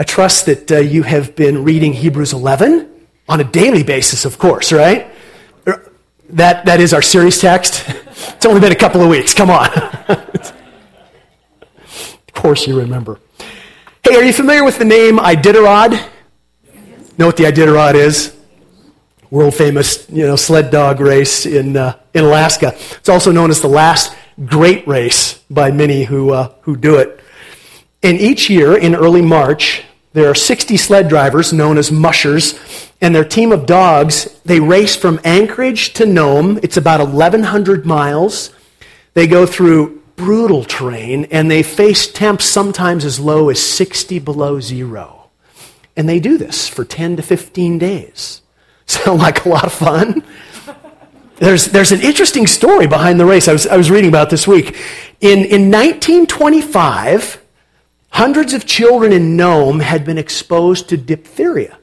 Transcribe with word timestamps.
I 0.00 0.02
trust 0.02 0.46
that 0.46 0.72
uh, 0.72 0.78
you 0.78 1.02
have 1.02 1.36
been 1.36 1.62
reading 1.62 1.92
Hebrews 1.92 2.32
11 2.32 2.88
on 3.28 3.38
a 3.38 3.44
daily 3.44 3.82
basis, 3.82 4.24
of 4.24 4.38
course, 4.38 4.72
right? 4.72 5.12
Er, 5.68 5.92
that, 6.30 6.64
that 6.64 6.80
is 6.80 6.94
our 6.94 7.02
series 7.02 7.38
text. 7.38 7.84
It's 8.36 8.46
only 8.46 8.60
been 8.60 8.72
a 8.72 8.76
couple 8.76 9.02
of 9.02 9.10
weeks. 9.10 9.34
Come 9.34 9.50
on. 9.50 9.68
of 10.08 10.54
course, 12.32 12.66
you 12.66 12.78
remember. 12.78 13.20
Hey, 14.02 14.14
are 14.16 14.24
you 14.24 14.32
familiar 14.32 14.64
with 14.64 14.78
the 14.78 14.86
name 14.86 15.18
Iditarod? 15.18 16.02
Know 17.18 17.26
what 17.26 17.36
the 17.36 17.44
Iditarod 17.44 17.94
is? 17.94 18.34
World 19.30 19.54
famous, 19.54 20.08
you 20.08 20.26
know, 20.26 20.36
sled 20.36 20.70
dog 20.70 21.00
race 21.00 21.44
in, 21.44 21.76
uh, 21.76 21.98
in 22.14 22.24
Alaska. 22.24 22.74
It's 22.92 23.10
also 23.10 23.32
known 23.32 23.50
as 23.50 23.60
the 23.60 23.68
last 23.68 24.16
great 24.46 24.88
race 24.88 25.42
by 25.50 25.70
many 25.70 26.04
who, 26.04 26.32
uh, 26.32 26.54
who 26.62 26.76
do 26.76 26.96
it. 26.96 27.20
And 28.02 28.18
each 28.18 28.48
year 28.48 28.74
in 28.76 28.94
early 28.94 29.20
March, 29.20 29.84
there 30.12 30.28
are 30.28 30.34
60 30.34 30.76
sled 30.76 31.08
drivers 31.08 31.52
known 31.52 31.78
as 31.78 31.92
mushers, 31.92 32.58
and 33.00 33.14
their 33.14 33.24
team 33.24 33.52
of 33.52 33.64
dogs, 33.64 34.40
they 34.44 34.58
race 34.58 34.96
from 34.96 35.20
Anchorage 35.24 35.92
to 35.94 36.06
Nome. 36.06 36.58
It's 36.62 36.76
about 36.76 37.00
1,100 37.00 37.86
miles. 37.86 38.50
They 39.14 39.26
go 39.26 39.46
through 39.46 40.02
brutal 40.16 40.64
terrain, 40.64 41.26
and 41.26 41.50
they 41.50 41.62
face 41.62 42.10
temps 42.10 42.44
sometimes 42.44 43.04
as 43.04 43.20
low 43.20 43.48
as 43.48 43.62
60 43.62 44.18
below 44.18 44.60
zero. 44.60 45.30
And 45.96 46.08
they 46.08 46.20
do 46.20 46.36
this 46.36 46.68
for 46.68 46.84
10 46.84 47.16
to 47.16 47.22
15 47.22 47.78
days. 47.78 48.42
Sound 48.86 49.20
like 49.20 49.44
a 49.44 49.48
lot 49.48 49.64
of 49.64 49.72
fun? 49.72 50.24
There's, 51.36 51.66
there's 51.66 51.92
an 51.92 52.02
interesting 52.02 52.46
story 52.46 52.86
behind 52.86 53.18
the 53.18 53.24
race 53.24 53.48
I 53.48 53.52
was, 53.54 53.66
I 53.66 53.76
was 53.76 53.90
reading 53.90 54.10
about 54.10 54.28
this 54.28 54.46
week. 54.46 54.76
In, 55.20 55.38
in 55.38 55.70
1925, 55.70 57.40
hundreds 58.10 58.52
of 58.52 58.66
children 58.66 59.12
in 59.12 59.36
Nome 59.36 59.80
had 59.80 60.04
been 60.04 60.18
exposed 60.18 60.88
to 60.88 60.96
diphtheria. 60.96 61.78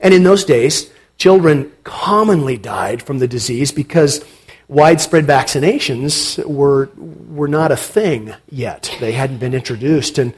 And 0.00 0.12
in 0.12 0.22
those 0.22 0.44
days, 0.44 0.90
children 1.16 1.72
commonly 1.84 2.56
died 2.56 3.02
from 3.02 3.18
the 3.18 3.28
disease 3.28 3.72
because 3.72 4.24
widespread 4.68 5.26
vaccinations 5.26 6.44
were, 6.44 6.90
were 6.96 7.48
not 7.48 7.72
a 7.72 7.76
thing 7.76 8.34
yet. 8.50 8.94
They 9.00 9.12
hadn't 9.12 9.38
been 9.38 9.54
introduced. 9.54 10.18
And 10.18 10.34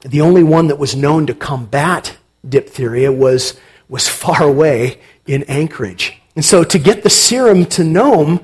the 0.00 0.20
only 0.20 0.42
one 0.42 0.68
that 0.68 0.78
was 0.78 0.96
known 0.96 1.26
to 1.26 1.34
combat 1.34 2.16
diphtheria 2.48 3.12
was, 3.12 3.58
was 3.88 4.08
far 4.08 4.42
away 4.42 5.00
in 5.26 5.44
Anchorage. 5.44 6.18
And 6.34 6.44
so, 6.44 6.64
to 6.64 6.78
get 6.78 7.02
the 7.02 7.10
serum 7.10 7.66
to 7.66 7.84
Nome 7.84 8.40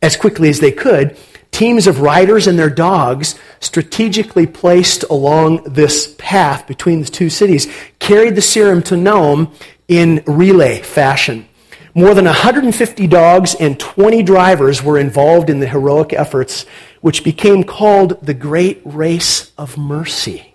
as 0.00 0.16
quickly 0.16 0.48
as 0.48 0.60
they 0.60 0.72
could, 0.72 1.16
teams 1.56 1.86
of 1.86 2.02
riders 2.02 2.46
and 2.46 2.58
their 2.58 2.68
dogs, 2.68 3.34
strategically 3.60 4.46
placed 4.46 5.04
along 5.04 5.64
this 5.64 6.14
path 6.18 6.66
between 6.66 7.00
the 7.00 7.08
two 7.08 7.30
cities, 7.30 7.66
carried 7.98 8.36
the 8.36 8.42
serum 8.42 8.82
to 8.82 8.94
Nome 8.94 9.50
in 9.88 10.22
relay 10.26 10.82
fashion. 10.82 11.48
More 11.94 12.12
than 12.12 12.26
150 12.26 13.06
dogs 13.06 13.54
and 13.54 13.80
20 13.80 14.22
drivers 14.22 14.82
were 14.82 14.98
involved 14.98 15.48
in 15.48 15.60
the 15.60 15.66
heroic 15.66 16.12
efforts, 16.12 16.66
which 17.00 17.24
became 17.24 17.64
called 17.64 18.20
the 18.20 18.34
Great 18.34 18.82
Race 18.84 19.50
of 19.56 19.78
Mercy. 19.78 20.54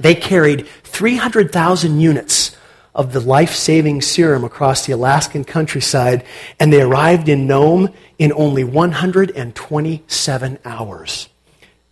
They 0.00 0.14
carried 0.14 0.66
300,000 0.84 2.00
units 2.00 2.56
of 2.98 3.12
the 3.12 3.20
life 3.20 3.54
saving 3.54 4.02
serum 4.02 4.42
across 4.42 4.84
the 4.84 4.92
Alaskan 4.92 5.44
countryside, 5.44 6.24
and 6.58 6.72
they 6.72 6.82
arrived 6.82 7.28
in 7.28 7.46
Nome 7.46 7.94
in 8.18 8.32
only 8.32 8.64
127 8.64 10.58
hours. 10.64 11.28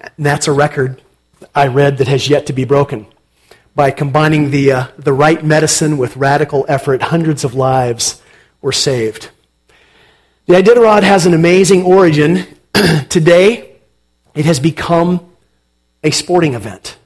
And 0.01 0.27
that's 0.27 0.49
a 0.49 0.53
record 0.53 1.01
I 1.55 1.69
read 1.69 1.99
that 1.99 2.09
has 2.09 2.29
yet 2.29 2.47
to 2.47 2.53
be 2.53 2.65
broken. 2.65 3.07
By 3.77 3.93
combining 3.93 4.51
the, 4.51 4.73
uh, 4.73 4.89
the 4.99 5.13
right 5.13 5.45
medicine 5.45 5.97
with 5.97 6.17
radical 6.17 6.67
effort, 6.69 7.03
hundreds 7.03 7.45
of 7.45 7.55
lives 7.55 8.21
were 8.61 8.73
saved. 8.73 9.31
The 10.47 10.55
Iditarod 10.55 11.05
has 11.05 11.25
an 11.25 11.35
amazing 11.35 11.85
origin. 11.85 12.47
Today, 13.09 13.77
it 14.35 14.45
has 14.45 14.59
become 14.59 15.31
a 16.03 16.11
sporting 16.11 16.55
event. 16.55 16.99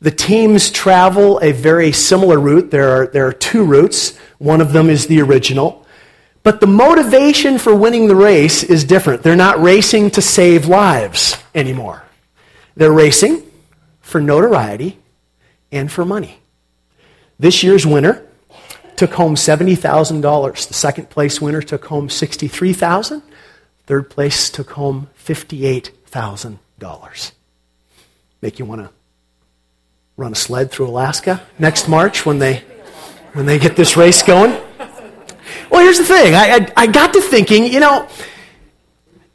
The 0.00 0.10
teams 0.10 0.70
travel 0.70 1.38
a 1.40 1.52
very 1.52 1.92
similar 1.92 2.38
route. 2.38 2.70
There 2.70 2.90
are, 2.90 3.06
there 3.06 3.26
are 3.26 3.32
two 3.32 3.64
routes. 3.64 4.16
One 4.38 4.60
of 4.60 4.72
them 4.72 4.90
is 4.90 5.06
the 5.06 5.22
original. 5.22 5.86
But 6.42 6.60
the 6.60 6.66
motivation 6.66 7.58
for 7.58 7.74
winning 7.74 8.06
the 8.06 8.16
race 8.16 8.62
is 8.62 8.84
different. 8.84 9.22
They're 9.22 9.34
not 9.34 9.62
racing 9.62 10.10
to 10.10 10.20
save 10.20 10.66
lives 10.66 11.38
anymore. 11.54 12.02
They're 12.76 12.92
racing 12.92 13.42
for 14.00 14.20
notoriety 14.20 14.98
and 15.72 15.90
for 15.90 16.04
money. 16.04 16.40
This 17.38 17.62
year's 17.62 17.86
winner 17.86 18.26
took 18.96 19.14
home 19.14 19.36
$70,000. 19.36 20.68
The 20.68 20.74
second 20.74 21.08
place 21.08 21.40
winner 21.40 21.62
took 21.62 21.86
home 21.86 22.08
$63,000. 22.08 23.22
Third 23.86 24.10
place 24.10 24.50
took 24.50 24.72
home 24.72 25.08
$58,000. 25.18 27.32
Make 28.42 28.58
you 28.58 28.64
want 28.64 28.80
to 28.82 28.90
run 30.16 30.32
a 30.32 30.36
sled 30.36 30.70
through 30.70 30.86
Alaska 30.86 31.42
next 31.58 31.88
March 31.88 32.24
when 32.24 32.38
they, 32.38 32.62
when 33.32 33.46
they 33.46 33.58
get 33.58 33.76
this 33.76 33.96
race 33.96 34.22
going. 34.22 34.52
Well, 35.70 35.82
here's 35.82 35.98
the 35.98 36.04
thing. 36.04 36.34
I, 36.34 36.54
I, 36.54 36.72
I 36.76 36.86
got 36.86 37.12
to 37.14 37.20
thinking, 37.20 37.64
you 37.64 37.80
know, 37.80 38.08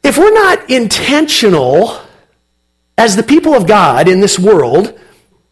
if 0.02 0.16
we're 0.16 0.32
not 0.32 0.70
intentional 0.70 2.00
as 2.96 3.16
the 3.16 3.22
people 3.22 3.54
of 3.54 3.66
God 3.66 4.08
in 4.08 4.20
this 4.20 4.38
world, 4.38 4.98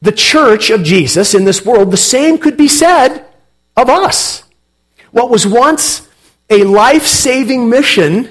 the 0.01 0.13
church 0.13 0.71
of 0.71 0.83
Jesus 0.83 1.35
in 1.35 1.45
this 1.45 1.65
world, 1.65 1.91
the 1.91 1.97
same 1.97 2.39
could 2.39 2.57
be 2.57 2.69
said 2.69 3.25
of 3.77 3.89
us. 3.89 4.45
What 5.11 5.31
was 5.31 5.47
once 5.47 6.09
a 6.49 6.65
life 6.65 7.07
saving 7.07 7.69
mission 7.69 8.31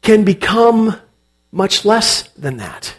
can 0.00 0.24
become 0.24 0.96
much 1.52 1.84
less 1.84 2.22
than 2.30 2.56
that. 2.56 2.96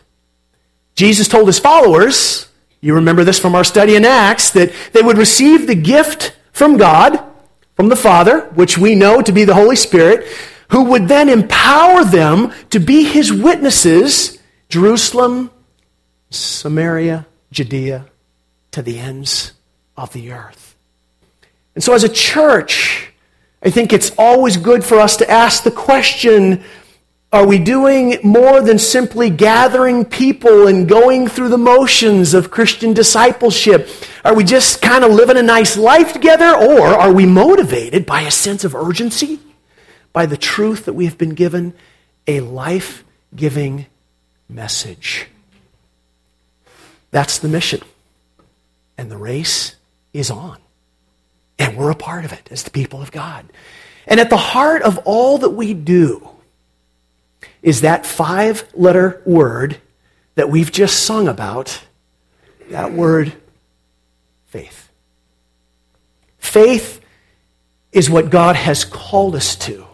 Jesus 0.95 1.27
told 1.27 1.47
his 1.47 1.59
followers, 1.59 2.47
you 2.83 2.95
remember 2.95 3.23
this 3.23 3.39
from 3.39 3.55
our 3.55 3.63
study 3.63 3.95
in 3.95 4.03
Acts, 4.03 4.49
that 4.49 4.73
they 4.91 5.01
would 5.01 5.17
receive 5.17 5.67
the 5.67 5.75
gift 5.75 6.35
from 6.51 6.75
God, 6.75 7.17
from 7.77 7.87
the 7.87 7.95
Father, 7.95 8.41
which 8.55 8.77
we 8.77 8.93
know 8.93 9.21
to 9.21 9.31
be 9.31 9.45
the 9.45 9.53
Holy 9.53 9.77
Spirit, 9.77 10.27
who 10.67 10.83
would 10.83 11.07
then 11.07 11.29
empower 11.29 12.03
them 12.03 12.51
to 12.71 12.79
be 12.79 13.05
his 13.05 13.31
witnesses, 13.31 14.37
Jerusalem, 14.67 15.49
Samaria, 16.29 17.25
Judea, 17.51 18.05
to 18.71 18.81
the 18.81 18.99
ends 18.99 19.53
of 19.95 20.11
the 20.11 20.33
earth. 20.33 20.75
And 21.75 21.83
so, 21.83 21.93
as 21.93 22.03
a 22.03 22.09
church, 22.09 23.13
I 23.63 23.69
think 23.69 23.93
it's 23.93 24.11
always 24.17 24.57
good 24.57 24.83
for 24.83 24.99
us 24.99 25.15
to 25.17 25.31
ask 25.31 25.63
the 25.63 25.71
question 25.71 26.61
are 27.33 27.47
we 27.47 27.57
doing 27.57 28.19
more 28.21 28.61
than 28.61 28.77
simply 28.77 29.31
gathering 29.31 30.05
people 30.05 30.67
and 30.67 30.87
going 30.87 31.27
through 31.27 31.49
the 31.49 31.57
motions 31.57 32.35
of 32.35 32.51
Christian 32.51 32.93
discipleship? 32.93 33.89
Are 34.23 34.35
we 34.35 34.43
just 34.43 34.83
kind 34.83 35.03
of 35.03 35.11
living 35.11 35.37
a 35.37 35.41
nice 35.41 35.75
life 35.75 36.13
together? 36.13 36.55
Or 36.55 36.85
are 36.85 37.11
we 37.11 37.25
motivated 37.25 38.05
by 38.05 38.21
a 38.21 38.29
sense 38.29 38.63
of 38.63 38.75
urgency? 38.75 39.39
By 40.13 40.27
the 40.27 40.37
truth 40.37 40.85
that 40.85 40.93
we 40.93 41.05
have 41.05 41.17
been 41.17 41.33
given 41.33 41.73
a 42.27 42.41
life 42.41 43.03
giving 43.35 43.87
message? 44.47 45.25
That's 47.09 47.39
the 47.39 47.47
mission. 47.47 47.81
And 48.95 49.09
the 49.09 49.17
race 49.17 49.75
is 50.13 50.29
on. 50.29 50.59
And 51.57 51.77
we're 51.77 51.89
a 51.89 51.95
part 51.95 52.25
of 52.25 52.31
it 52.31 52.47
as 52.51 52.61
the 52.61 52.69
people 52.69 53.01
of 53.01 53.11
God. 53.11 53.47
And 54.05 54.19
at 54.19 54.29
the 54.29 54.37
heart 54.37 54.83
of 54.83 54.99
all 54.99 55.39
that 55.39 55.49
we 55.49 55.73
do, 55.73 56.29
is 57.63 57.81
that 57.81 58.05
five 58.05 58.69
letter 58.75 59.21
word 59.25 59.77
that 60.35 60.49
we've 60.49 60.71
just 60.71 61.03
sung 61.03 61.27
about, 61.27 61.81
that 62.69 62.91
word, 62.91 63.33
faith. 64.47 64.89
Faith 66.37 66.99
is 67.91 68.09
what 68.09 68.29
God 68.29 68.55
has 68.55 68.83
called 68.83 69.35
us 69.35 69.55
to. 69.55 69.85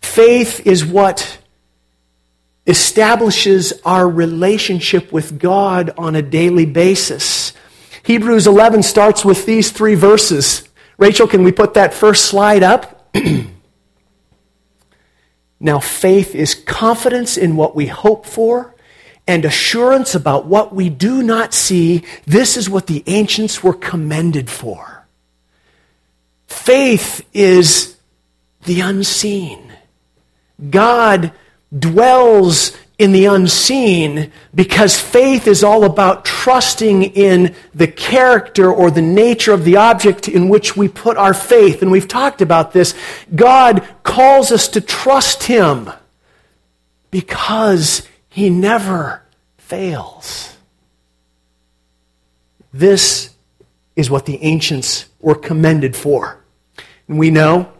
Faith 0.00 0.66
is 0.66 0.84
what 0.84 1.38
establishes 2.66 3.72
our 3.84 4.08
relationship 4.08 5.12
with 5.12 5.38
God 5.38 5.92
on 5.98 6.14
a 6.14 6.22
daily 6.22 6.66
basis. 6.66 7.52
Hebrews 8.04 8.46
11 8.46 8.82
starts 8.82 9.24
with 9.24 9.46
these 9.46 9.70
three 9.70 9.94
verses. 9.94 10.68
Rachel, 10.96 11.26
can 11.26 11.42
we 11.42 11.52
put 11.52 11.74
that 11.74 11.92
first 11.92 12.26
slide 12.26 12.62
up? 12.62 13.14
Now, 15.64 15.78
faith 15.78 16.34
is 16.34 16.56
confidence 16.56 17.36
in 17.36 17.54
what 17.54 17.76
we 17.76 17.86
hope 17.86 18.26
for 18.26 18.74
and 19.28 19.44
assurance 19.44 20.12
about 20.12 20.44
what 20.46 20.74
we 20.74 20.90
do 20.90 21.22
not 21.22 21.54
see. 21.54 22.02
This 22.26 22.56
is 22.56 22.68
what 22.68 22.88
the 22.88 23.04
ancients 23.06 23.62
were 23.62 23.72
commended 23.72 24.50
for. 24.50 25.06
Faith 26.48 27.24
is 27.32 27.96
the 28.64 28.80
unseen. 28.80 29.72
God 30.68 31.30
dwells 31.76 32.76
in 33.02 33.12
the 33.12 33.26
unseen 33.26 34.30
because 34.54 34.98
faith 34.98 35.48
is 35.48 35.64
all 35.64 35.84
about 35.84 36.24
trusting 36.24 37.02
in 37.02 37.54
the 37.74 37.88
character 37.88 38.72
or 38.72 38.90
the 38.90 39.02
nature 39.02 39.52
of 39.52 39.64
the 39.64 39.76
object 39.76 40.28
in 40.28 40.48
which 40.48 40.76
we 40.76 40.86
put 40.86 41.16
our 41.16 41.34
faith. 41.34 41.82
And 41.82 41.90
we've 41.90 42.06
talked 42.06 42.40
about 42.40 42.72
this. 42.72 42.94
God 43.34 43.86
calls 44.04 44.52
us 44.52 44.68
to 44.68 44.80
trust 44.80 45.42
Him 45.42 45.90
because 47.10 48.06
He 48.28 48.48
never 48.50 49.22
fails. 49.58 50.56
This 52.72 53.34
is 53.96 54.08
what 54.08 54.26
the 54.26 54.42
ancients 54.42 55.06
were 55.20 55.34
commended 55.34 55.96
for. 55.96 56.42
And 57.08 57.18
we 57.18 57.30
know 57.30 57.72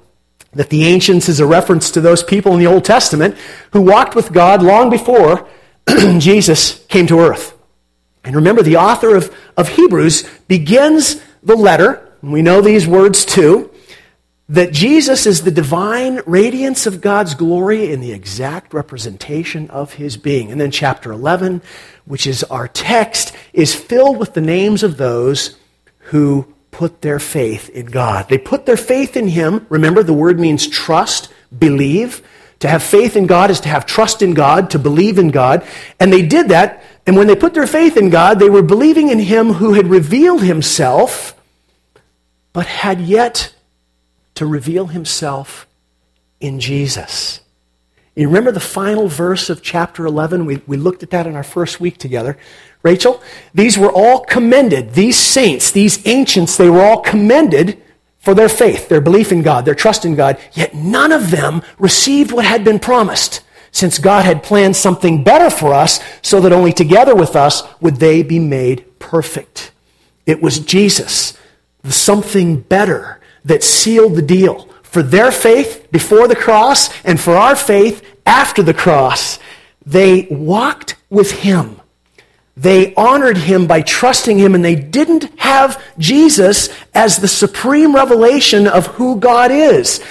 that 0.55 0.71
the 0.71 0.85
ancients 0.85 1.29
is 1.29 1.41
a 1.41 1.47
reference 1.47 1.91
to 1.91 2.01
those 2.01 2.23
people 2.23 2.53
in 2.53 2.59
the 2.59 2.67
Old 2.67 2.85
Testament 2.85 3.37
who 3.73 3.81
walked 3.81 4.15
with 4.15 4.33
God 4.33 4.63
long 4.63 4.91
before 4.91 5.49
Jesus 6.19 6.85
came 6.87 7.07
to 7.07 7.21
earth. 7.21 7.59
And 8.25 8.37
remember, 8.37 8.63
the 8.63 8.77
author 8.77 9.17
of, 9.17 9.35
of 9.57 9.69
Hebrews 9.71 10.29
begins 10.47 11.23
the 11.43 11.57
letter, 11.57 12.17
and 12.23 12.33
we 12.33 12.43
know 12.43 12.61
these 12.61 12.87
words 12.87 13.25
too, 13.25 13.71
that 14.49 14.73
Jesus 14.73 15.27
is 15.27 15.43
the 15.43 15.51
divine 15.51 16.21
radiance 16.27 16.87
of 16.87 17.01
God's 17.01 17.35
glory 17.35 17.91
in 17.91 18.01
the 18.01 18.13
exact 18.13 18.75
representation 18.75 19.71
of 19.71 19.95
his 19.95 20.17
being. 20.17 20.53
And 20.53 20.61
then 20.61 20.71
chapter 20.71 21.11
11, 21.11 21.63
which 22.05 22.27
is 22.27 22.45
our 22.45 22.69
text, 22.69 23.35
is 23.53 23.75
filled 23.75 24.19
with 24.19 24.35
the 24.35 24.41
names 24.41 24.83
of 24.83 24.99
those 24.99 25.57
who 25.99 26.53
put 26.73 27.03
their 27.03 27.21
faith 27.21 27.69
in 27.69 27.87
God. 27.87 28.29
They 28.29 28.39
put 28.39 28.67
their 28.67 28.77
faith 28.77 29.17
in 29.17 29.29
Him. 29.29 29.65
Remember, 29.69 30.03
the 30.03 30.13
word 30.13 30.41
means 30.41 30.67
trust, 30.67 31.33
believe. 31.57 32.27
To 32.59 32.69
have 32.69 32.83
faith 32.83 33.15
in 33.15 33.27
God 33.27 33.51
is 33.51 33.61
to 33.61 33.69
have 33.69 33.87
trust 33.87 34.23
in 34.23 34.35
God, 34.35 34.71
to 34.71 34.79
believe 34.79 35.19
in 35.19 35.31
God. 35.31 35.65
And 36.01 36.13
they 36.13 36.23
did 36.23 36.49
that. 36.49 36.83
And 37.07 37.17
when 37.17 37.27
they 37.27 37.37
put 37.37 37.55
their 37.55 37.67
faith 37.67 37.97
in 37.97 38.11
God, 38.11 38.39
they 38.39 38.51
were 38.51 38.63
believing 38.63 39.11
in 39.11 39.19
Him 39.21 39.55
who 39.55 39.75
had 39.75 39.87
revealed 39.87 40.43
Himself, 40.43 41.35
but 42.53 42.67
had 42.67 43.01
yet 43.01 43.55
to 44.35 44.47
reveal 44.47 44.87
Himself 44.87 45.67
in 46.41 46.59
Jesus. 46.59 47.41
You 48.14 48.26
remember 48.26 48.53
the 48.53 48.61
final 48.61 49.09
verse 49.09 49.49
of 49.49 49.62
chapter 49.62 50.05
11? 50.05 50.44
We, 50.44 50.61
we 50.67 50.76
looked 50.76 51.03
at 51.03 51.11
that 51.11 51.26
in 51.26 51.35
our 51.35 51.43
first 51.43 51.81
week 51.81 51.97
together. 51.97 52.37
Rachel, 52.82 53.23
these 53.55 53.79
were 53.79 53.91
all 53.91 54.20
commended. 54.20 54.93
These 54.93 55.19
saints, 55.19 55.70
these 55.70 56.06
ancients, 56.06 56.56
they 56.56 56.69
were 56.69 56.82
all 56.82 57.00
commended 57.00 57.82
for 58.19 58.35
their 58.35 58.49
faith, 58.49 58.88
their 58.88 59.00
belief 59.00 59.32
in 59.32 59.43
God, 59.43 59.64
their 59.64 59.75
trust 59.75 60.05
in 60.05 60.14
God, 60.14 60.38
yet 60.53 60.75
none 60.75 61.11
of 61.11 61.31
them 61.31 61.62
received 61.79 62.32
what 62.32 62.44
had 62.44 62.64
been 62.64 62.79
promised, 62.79 63.41
since 63.73 63.99
God 63.99 64.25
had 64.25 64.43
planned 64.43 64.76
something 64.76 65.25
better 65.25 65.50
for 65.50 65.73
us, 65.73 65.99
so 66.20 66.41
that 66.41 66.53
only 66.53 66.73
together 66.73 67.15
with 67.15 67.35
us 67.35 67.62
would 67.81 67.97
they 67.97 68.23
be 68.23 68.38
made 68.38 68.99
perfect. 68.99 69.73
It 70.26 70.41
was 70.41 70.61
Jesus, 70.61 71.37
the 71.82 71.93
something 71.93 72.61
better, 72.61 73.20
that 73.44 73.65
sealed 73.65 74.15
the 74.15 74.23
deal 74.23 74.69
for 74.93 75.03
their 75.03 75.33
faith 75.33 75.89
before 75.91 76.29
the 76.29 76.37
cross 76.37 76.89
and 77.03 77.21
for 77.21 77.35
our 77.35 77.56
faith 77.56 78.06
after 78.25 78.62
the 78.62 78.75
cross. 78.75 79.41
They 79.85 80.29
walked 80.31 80.94
with 81.11 81.33
Him 81.33 81.83
they 82.56 82.94
honored 82.94 83.39
him 83.39 83.67
by 83.67 83.81
trusting 83.83 84.39
him, 84.39 84.55
and 84.55 84.65
they 84.65 84.75
didn't 84.75 85.39
have 85.39 85.83
Jesus 85.99 86.69
as 86.94 87.17
the 87.17 87.29
supreme 87.29 87.94
revelation 87.94 88.67
of 88.67 88.87
who 88.89 89.19
God 89.19 89.50
is. 89.50 90.03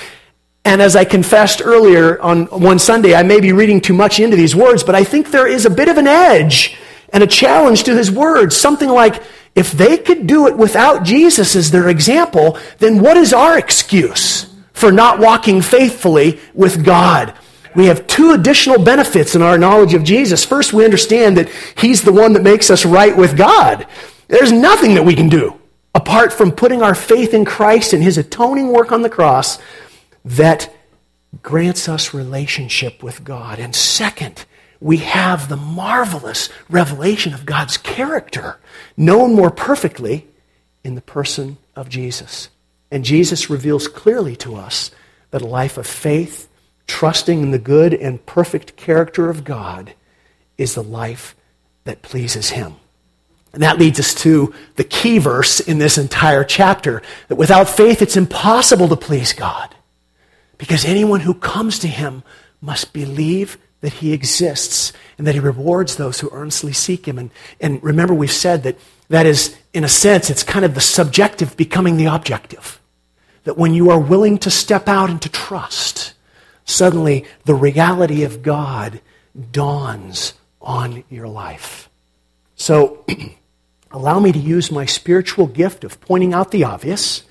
And 0.66 0.82
as 0.82 0.96
I 0.96 1.06
confessed 1.06 1.62
earlier 1.64 2.20
on 2.22 2.46
one 2.46 2.80
Sunday, 2.80 3.16
I 3.16 3.24
may 3.24 3.40
be 3.40 3.52
reading 3.52 3.80
too 3.80 3.94
much 3.94 4.20
into 4.20 4.38
these 4.38 4.56
words, 4.56 4.84
but 4.84 4.96
I 4.96 5.04
think 5.04 5.30
there 5.30 5.48
is 5.48 5.66
a 5.66 5.72
bit 5.72 5.88
of 5.88 5.98
an 5.98 6.08
edge 6.08 6.78
and 7.14 7.24
a 7.24 7.28
challenge 7.28 7.84
to 7.84 7.96
his 7.96 8.12
words. 8.12 8.58
Something 8.58 8.90
like, 8.90 9.22
if 9.54 9.72
they 9.72 9.98
could 9.98 10.28
do 10.28 10.48
it 10.48 10.58
without 10.58 11.04
Jesus 11.04 11.56
as 11.56 11.72
their 11.72 11.90
example, 11.90 12.58
then 12.80 13.02
what 13.02 13.18
is 13.18 13.34
our 13.34 13.58
excuse 13.58 14.51
for 14.82 14.92
not 14.92 15.20
walking 15.20 15.62
faithfully 15.62 16.40
with 16.54 16.84
God? 16.84 17.34
we 17.76 17.86
have 17.86 18.08
two 18.08 18.32
additional 18.32 18.84
benefits 18.84 19.36
in 19.36 19.42
our 19.42 19.58
knowledge 19.58 19.94
of 19.94 20.04
Jesus. 20.04 20.44
First, 20.44 20.74
we 20.74 20.86
understand 20.86 21.38
that 21.38 21.50
He's 21.78 22.02
the 22.04 22.12
one 22.12 22.34
that 22.34 22.44
makes 22.44 22.70
us 22.70 22.86
right 22.86 23.16
with 23.16 23.38
God. 23.38 23.88
There's 24.28 24.52
nothing 24.52 24.96
that 24.96 25.06
we 25.06 25.16
can 25.16 25.30
do 25.30 25.60
apart 25.94 26.34
from 26.34 26.52
putting 26.52 26.82
our 26.82 26.96
faith 26.96 27.34
in 27.34 27.46
Christ 27.46 27.94
and 27.94 28.04
His 28.04 28.18
atoning 28.18 28.70
work 28.70 28.92
on 28.92 29.02
the 29.02 29.10
cross 29.10 29.60
that 30.26 30.74
grants 31.42 31.88
us 31.88 32.14
relationship 32.14 33.02
with 33.02 33.24
God. 33.24 33.60
And 33.60 33.76
second, 33.76 34.46
we 34.80 34.98
have 34.98 35.48
the 35.48 35.58
marvelous 35.58 36.50
revelation 36.70 37.34
of 37.34 37.46
God's 37.46 37.78
character, 37.78 38.60
known 38.98 39.34
more 39.34 39.52
perfectly 39.52 40.28
in 40.84 40.96
the 40.96 41.02
person 41.02 41.58
of 41.76 41.88
Jesus. 41.88 42.50
And 42.92 43.06
Jesus 43.06 43.50
reveals 43.50 43.88
clearly 43.88 44.36
to 44.38 44.56
us 44.56 44.92
that 45.32 45.42
a 45.42 45.48
life 45.48 45.78
of 45.78 45.88
faith 45.88 46.50
trusting 46.88 47.42
in 47.42 47.52
the 47.52 47.58
good 47.60 47.94
and 47.94 48.26
perfect 48.26 48.76
character 48.76 49.30
of 49.30 49.46
God 49.46 49.94
is 50.58 50.76
the 50.76 50.84
life 50.84 51.36
that 51.86 52.02
pleases 52.02 52.50
Him. 52.50 52.76
And 53.54 53.64
that 53.64 53.80
leads 53.80 54.00
us 54.00 54.14
to 54.16 54.54
the 54.76 54.84
key 54.84 55.18
verse 55.18 55.60
in 55.62 55.78
this 55.78 55.98
entire 55.98 56.44
chapter 56.44 57.02
that 57.30 57.36
without 57.36 57.70
faith 57.70 58.02
it's 58.02 58.18
impossible 58.18 58.90
to 58.90 58.98
please 58.98 59.34
God. 59.34 59.74
Because 60.58 60.86
anyone 60.86 61.22
who 61.22 61.34
comes 61.34 61.80
to 61.80 61.88
Him 61.88 62.24
must 62.62 62.94
believe 62.94 63.58
that 63.80 63.94
He 63.94 64.14
exists 64.14 64.92
and 65.18 65.26
that 65.26 65.36
He 65.36 65.40
rewards 65.40 65.96
those 65.96 66.20
who 66.20 66.30
earnestly 66.32 66.74
seek 66.74 67.08
Him. 67.08 67.18
And, 67.18 67.32
and 67.60 67.82
remember, 67.82 68.14
we've 68.14 68.32
said 68.32 68.64
that 68.64 68.78
that 69.08 69.26
is, 69.26 69.58
in 69.74 69.84
a 69.84 69.90
sense, 69.90 70.30
it's 70.30 70.44
kind 70.44 70.64
of 70.66 70.76
the 70.76 70.82
subjective 70.82 71.58
becoming 71.58 71.98
the 71.98 72.06
objective. 72.06 72.81
That 73.44 73.58
when 73.58 73.74
you 73.74 73.90
are 73.90 74.00
willing 74.00 74.38
to 74.40 74.52
step 74.52 74.88
out 74.88 75.10
and 75.10 75.22
to 75.22 75.30
trust, 75.30 76.14
suddenly 76.66 77.26
the 77.46 77.56
reality 77.56 78.24
of 78.24 78.44
God 78.44 79.02
dawns 79.52 80.34
on 80.62 81.04
your 81.10 81.28
life. 81.28 81.90
So, 82.56 83.06
allow 83.92 84.20
me 84.20 84.32
to 84.32 84.40
use 84.40 84.72
my 84.72 84.86
spiritual 84.86 85.48
gift 85.48 85.84
of 85.84 86.00
pointing 86.02 86.34
out 86.34 86.52
the 86.52 86.64
obvious 86.64 87.24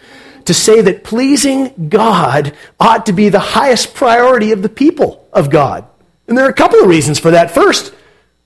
to 0.47 0.55
say 0.55 0.81
that 0.81 1.05
pleasing 1.05 1.89
God 1.89 2.55
ought 2.79 3.07
to 3.07 3.12
be 3.12 3.29
the 3.29 3.39
highest 3.39 3.95
priority 3.95 4.53
of 4.53 4.62
the 4.62 4.69
people 4.69 5.29
of 5.33 5.51
God. 5.51 5.85
And 6.27 6.37
there 6.37 6.47
are 6.47 6.51
a 6.51 6.55
couple 6.55 6.81
of 6.81 6.89
reasons 6.89 7.19
for 7.19 7.33
that. 7.33 7.51
First, 7.51 7.95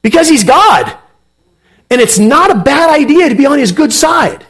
because 0.02 0.28
He's 0.28 0.44
God. 0.44 0.96
And 1.90 2.00
it's 2.00 2.18
not 2.18 2.50
a 2.50 2.56
bad 2.56 2.90
idea 2.90 3.28
to 3.28 3.34
be 3.34 3.46
on 3.46 3.58
His 3.58 3.72
good 3.72 3.92
side. 3.92 4.44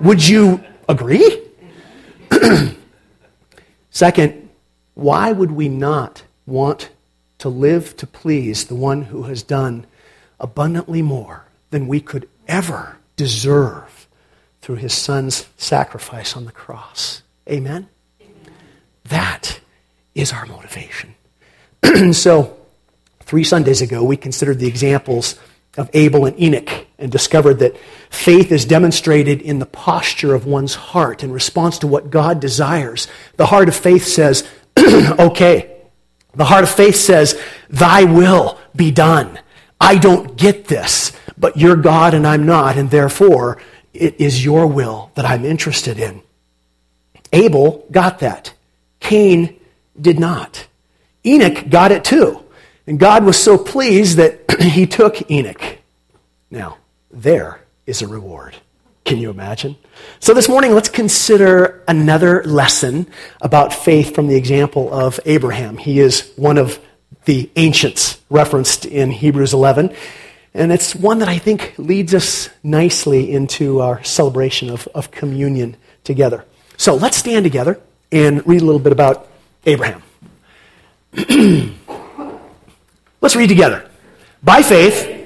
Would 0.00 0.26
you 0.26 0.62
agree? 0.88 1.43
Second, 3.90 4.48
why 4.94 5.32
would 5.32 5.52
we 5.52 5.68
not 5.68 6.22
want 6.46 6.90
to 7.38 7.48
live 7.48 7.96
to 7.96 8.06
please 8.06 8.66
the 8.66 8.74
one 8.74 9.02
who 9.02 9.24
has 9.24 9.42
done 9.42 9.86
abundantly 10.40 11.02
more 11.02 11.44
than 11.70 11.86
we 11.86 12.00
could 12.00 12.28
ever 12.48 12.98
deserve 13.16 14.08
through 14.60 14.76
his 14.76 14.92
son's 14.92 15.46
sacrifice 15.56 16.36
on 16.36 16.44
the 16.44 16.52
cross? 16.52 17.22
Amen? 17.48 17.88
That 19.04 19.60
is 20.14 20.32
our 20.32 20.46
motivation. 20.46 21.14
so, 22.12 22.56
three 23.20 23.44
Sundays 23.44 23.82
ago, 23.82 24.02
we 24.02 24.16
considered 24.16 24.58
the 24.58 24.66
examples 24.66 25.38
of 25.76 25.90
Abel 25.92 26.24
and 26.24 26.40
Enoch 26.40 26.83
and 26.98 27.10
discovered 27.10 27.54
that 27.54 27.76
faith 28.08 28.52
is 28.52 28.64
demonstrated 28.64 29.42
in 29.42 29.58
the 29.58 29.66
posture 29.66 30.34
of 30.34 30.46
one's 30.46 30.74
heart 30.74 31.24
in 31.24 31.32
response 31.32 31.78
to 31.78 31.86
what 31.86 32.10
God 32.10 32.40
desires. 32.40 33.08
The 33.36 33.46
heart 33.46 33.68
of 33.68 33.74
faith 33.74 34.06
says, 34.06 34.48
okay. 34.78 35.70
The 36.34 36.44
heart 36.44 36.64
of 36.64 36.70
faith 36.70 36.96
says, 36.96 37.40
Thy 37.68 38.04
will 38.04 38.58
be 38.74 38.90
done. 38.90 39.38
I 39.80 39.96
don't 39.96 40.36
get 40.36 40.66
this, 40.66 41.12
but 41.36 41.56
you're 41.56 41.76
God 41.76 42.14
and 42.14 42.26
I'm 42.26 42.46
not, 42.46 42.76
and 42.76 42.90
therefore 42.90 43.60
it 43.92 44.20
is 44.20 44.44
your 44.44 44.66
will 44.66 45.10
that 45.14 45.24
I'm 45.24 45.44
interested 45.44 45.98
in. 45.98 46.22
Abel 47.32 47.86
got 47.90 48.20
that. 48.20 48.54
Cain 49.00 49.58
did 50.00 50.18
not. 50.18 50.66
Enoch 51.26 51.68
got 51.68 51.92
it 51.92 52.04
too. 52.04 52.40
And 52.86 52.98
God 52.98 53.24
was 53.24 53.40
so 53.40 53.56
pleased 53.58 54.18
that 54.18 54.44
he 54.60 54.86
took 54.86 55.30
Enoch. 55.30 55.78
Now, 56.50 56.78
there 57.14 57.60
is 57.86 58.02
a 58.02 58.08
reward. 58.08 58.56
Can 59.04 59.18
you 59.18 59.30
imagine? 59.30 59.76
So, 60.18 60.32
this 60.32 60.48
morning, 60.48 60.72
let's 60.72 60.88
consider 60.88 61.84
another 61.86 62.42
lesson 62.44 63.06
about 63.42 63.74
faith 63.74 64.14
from 64.14 64.28
the 64.28 64.36
example 64.36 64.92
of 64.92 65.20
Abraham. 65.26 65.76
He 65.76 66.00
is 66.00 66.32
one 66.36 66.56
of 66.56 66.80
the 67.26 67.50
ancients 67.56 68.20
referenced 68.30 68.86
in 68.86 69.10
Hebrews 69.10 69.52
11. 69.52 69.94
And 70.54 70.72
it's 70.72 70.94
one 70.94 71.18
that 71.18 71.28
I 71.28 71.36
think 71.36 71.74
leads 71.76 72.14
us 72.14 72.48
nicely 72.62 73.30
into 73.30 73.80
our 73.80 74.02
celebration 74.04 74.70
of, 74.70 74.88
of 74.94 75.10
communion 75.10 75.76
together. 76.02 76.46
So, 76.78 76.94
let's 76.94 77.18
stand 77.18 77.44
together 77.44 77.78
and 78.10 78.46
read 78.46 78.62
a 78.62 78.64
little 78.64 78.80
bit 78.80 78.92
about 78.92 79.28
Abraham. 79.66 80.02
let's 83.20 83.36
read 83.36 83.48
together. 83.48 83.90
By 84.42 84.62
faith, 84.62 85.13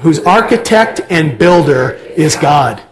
whose 0.00 0.20
architect 0.20 1.00
and 1.10 1.38
builder 1.38 1.92
is 2.16 2.36
God. 2.36 2.82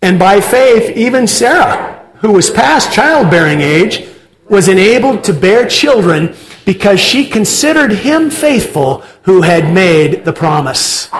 And 0.00 0.18
by 0.18 0.40
faith, 0.40 0.96
even 0.96 1.26
Sarah, 1.26 2.06
who 2.16 2.32
was 2.32 2.50
past 2.50 2.92
childbearing 2.92 3.60
age, 3.60 4.08
was 4.48 4.68
enabled 4.68 5.24
to 5.24 5.32
bear 5.32 5.68
children 5.68 6.34
because 6.64 7.00
she 7.00 7.26
considered 7.26 7.92
him 7.92 8.30
faithful 8.30 9.02
who 9.22 9.42
had 9.42 9.72
made 9.72 10.24
the 10.24 10.32
promise. 10.32 11.10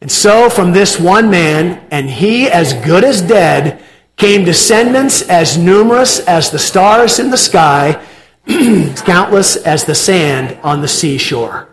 And 0.00 0.10
so 0.10 0.48
from 0.48 0.72
this 0.72 0.98
one 0.98 1.30
man, 1.30 1.86
and 1.90 2.08
he 2.08 2.48
as 2.48 2.72
good 2.72 3.04
as 3.04 3.20
dead, 3.20 3.82
came 4.16 4.44
descendants 4.44 5.22
as 5.22 5.56
numerous 5.56 6.20
as 6.20 6.50
the 6.50 6.58
stars 6.58 7.18
in 7.18 7.30
the 7.30 7.36
sky, 7.36 8.04
countless 8.46 9.56
as 9.56 9.84
the 9.84 9.94
sand 9.94 10.58
on 10.62 10.80
the 10.80 10.88
seashore. 10.88 11.67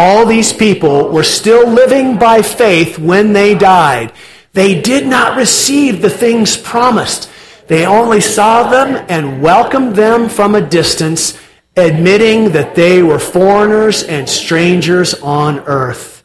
All 0.00 0.24
these 0.24 0.52
people 0.52 1.08
were 1.08 1.24
still 1.24 1.68
living 1.68 2.18
by 2.18 2.40
faith 2.40 3.00
when 3.00 3.32
they 3.32 3.56
died. 3.56 4.12
They 4.52 4.80
did 4.80 5.08
not 5.08 5.36
receive 5.36 6.00
the 6.00 6.08
things 6.08 6.56
promised. 6.56 7.28
They 7.66 7.84
only 7.84 8.20
saw 8.20 8.70
them 8.70 9.04
and 9.08 9.42
welcomed 9.42 9.96
them 9.96 10.28
from 10.28 10.54
a 10.54 10.60
distance, 10.60 11.36
admitting 11.76 12.52
that 12.52 12.76
they 12.76 13.02
were 13.02 13.18
foreigners 13.18 14.04
and 14.04 14.28
strangers 14.28 15.14
on 15.14 15.58
earth. 15.66 16.22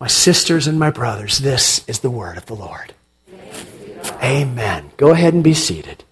My 0.00 0.06
sisters 0.06 0.66
and 0.66 0.78
my 0.78 0.88
brothers, 0.88 1.36
this 1.36 1.86
is 1.86 2.00
the 2.00 2.08
word 2.08 2.38
of 2.38 2.46
the 2.46 2.54
Lord. 2.54 2.94
Amen. 4.22 4.92
Go 4.96 5.10
ahead 5.10 5.34
and 5.34 5.44
be 5.44 5.52
seated. 5.52 6.04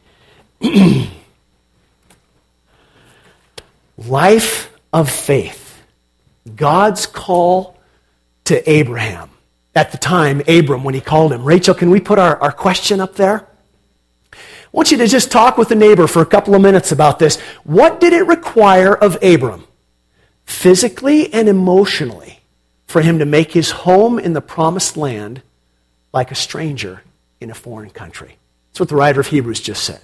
Life 3.96 4.70
of 4.92 5.08
faith. 5.08 5.61
God's 6.56 7.06
call 7.06 7.78
to 8.44 8.70
Abraham. 8.70 9.30
At 9.74 9.92
the 9.92 9.98
time, 9.98 10.42
Abram, 10.46 10.84
when 10.84 10.94
he 10.94 11.00
called 11.00 11.32
him. 11.32 11.44
Rachel, 11.44 11.74
can 11.74 11.90
we 11.90 12.00
put 12.00 12.18
our, 12.18 12.36
our 12.42 12.52
question 12.52 13.00
up 13.00 13.14
there? 13.14 13.46
I 14.32 14.36
want 14.70 14.90
you 14.90 14.98
to 14.98 15.06
just 15.06 15.30
talk 15.30 15.56
with 15.56 15.70
a 15.70 15.74
neighbor 15.74 16.06
for 16.06 16.20
a 16.20 16.26
couple 16.26 16.54
of 16.54 16.60
minutes 16.60 16.92
about 16.92 17.18
this. 17.18 17.40
What 17.64 18.00
did 18.00 18.12
it 18.12 18.26
require 18.26 18.94
of 18.94 19.22
Abram, 19.22 19.64
physically 20.44 21.32
and 21.32 21.48
emotionally, 21.48 22.40
for 22.86 23.00
him 23.00 23.18
to 23.18 23.24
make 23.24 23.52
his 23.52 23.70
home 23.70 24.18
in 24.18 24.34
the 24.34 24.42
promised 24.42 24.98
land 24.98 25.40
like 26.12 26.30
a 26.30 26.34
stranger 26.34 27.02
in 27.40 27.50
a 27.50 27.54
foreign 27.54 27.90
country. 27.90 28.36
That's 28.70 28.80
what 28.80 28.88
the 28.90 28.96
writer 28.96 29.20
of 29.20 29.26
Hebrews 29.26 29.60
just 29.60 29.82
said. 29.82 30.00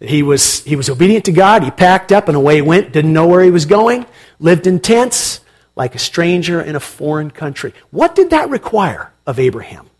He 0.00 0.22
was, 0.22 0.64
he 0.64 0.74
was 0.74 0.88
obedient 0.88 1.26
to 1.26 1.32
God, 1.32 1.62
he 1.62 1.70
packed 1.70 2.12
up 2.12 2.28
and 2.28 2.36
away 2.36 2.56
he 2.56 2.62
went, 2.62 2.92
didn't 2.92 3.12
know 3.12 3.26
where 3.26 3.42
he 3.42 3.50
was 3.50 3.66
going, 3.66 4.06
lived 4.40 4.66
in 4.66 4.80
tents 4.80 5.40
like 5.76 5.94
a 5.94 5.98
stranger 5.98 6.60
in 6.60 6.76
a 6.76 6.80
foreign 6.80 7.30
country. 7.30 7.74
What 7.90 8.14
did 8.14 8.30
that 8.30 8.48
require 8.48 9.12
of 9.26 9.38
Abraham? 9.38 9.90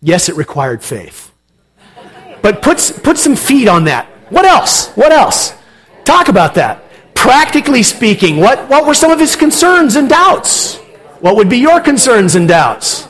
Yes, 0.00 0.28
it 0.28 0.36
required 0.36 0.82
faith. 0.82 1.32
But 2.42 2.62
put, 2.62 3.00
put 3.02 3.18
some 3.18 3.36
feet 3.36 3.68
on 3.68 3.84
that. 3.84 4.06
What 4.28 4.44
else? 4.44 4.88
What 4.90 5.12
else? 5.12 5.54
Talk 6.04 6.28
about 6.28 6.54
that 6.54 6.86
practically 7.26 7.82
speaking, 7.82 8.36
what, 8.36 8.68
what 8.68 8.86
were 8.86 8.94
some 8.94 9.10
of 9.10 9.18
his 9.18 9.34
concerns 9.34 9.96
and 9.96 10.08
doubts? 10.08 10.76
What 11.18 11.34
would 11.34 11.48
be 11.48 11.56
your 11.58 11.80
concerns 11.80 12.36
and 12.36 12.46
doubts? 12.46 13.08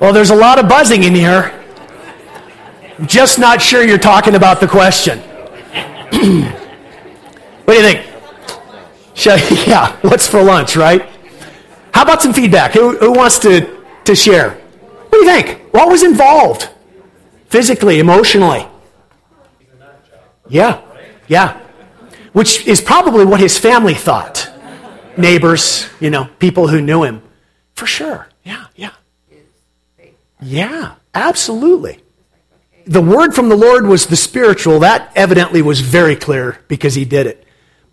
Well, 0.00 0.12
there's 0.12 0.30
a 0.30 0.34
lot 0.34 0.58
of 0.58 0.68
buzzing 0.68 1.04
in 1.04 1.14
here. 1.14 1.54
I'm 2.98 3.06
just 3.06 3.38
not 3.38 3.62
sure 3.62 3.84
you're 3.84 3.98
talking 3.98 4.34
about 4.34 4.58
the 4.58 4.66
question. 4.66 5.20
what 7.64 7.74
do 7.74 7.74
you 7.74 7.82
think? 7.82 8.13
Yeah, 9.66 9.96
what's 10.02 10.26
for 10.26 10.42
lunch, 10.42 10.76
right? 10.76 11.08
How 11.92 12.02
about 12.02 12.22
some 12.22 12.32
feedback? 12.32 12.72
Who, 12.72 12.96
who 12.98 13.12
wants 13.12 13.38
to, 13.40 13.80
to 14.04 14.14
share? 14.14 14.50
What 14.50 15.10
do 15.12 15.18
you 15.18 15.26
think? 15.26 15.72
What 15.72 15.88
was 15.88 16.02
involved? 16.02 16.68
Physically, 17.46 18.00
emotionally? 18.00 18.66
Yeah. 20.48 20.80
Yeah. 21.28 21.60
Which 22.32 22.66
is 22.66 22.80
probably 22.80 23.24
what 23.24 23.40
his 23.40 23.56
family 23.58 23.94
thought. 23.94 24.50
Neighbors, 25.16 25.88
you 26.00 26.10
know, 26.10 26.28
people 26.40 26.66
who 26.66 26.82
knew 26.82 27.04
him. 27.04 27.22
For 27.74 27.86
sure. 27.86 28.28
Yeah, 28.42 28.66
yeah. 28.74 28.90
Yeah, 30.42 30.96
absolutely. 31.14 32.00
The 32.86 33.00
word 33.00 33.34
from 33.34 33.48
the 33.48 33.56
Lord 33.56 33.86
was 33.86 34.06
the 34.06 34.16
spiritual. 34.16 34.80
That 34.80 35.10
evidently 35.14 35.62
was 35.62 35.80
very 35.80 36.16
clear 36.16 36.58
because 36.68 36.94
he 36.94 37.04
did 37.04 37.26
it. 37.26 37.43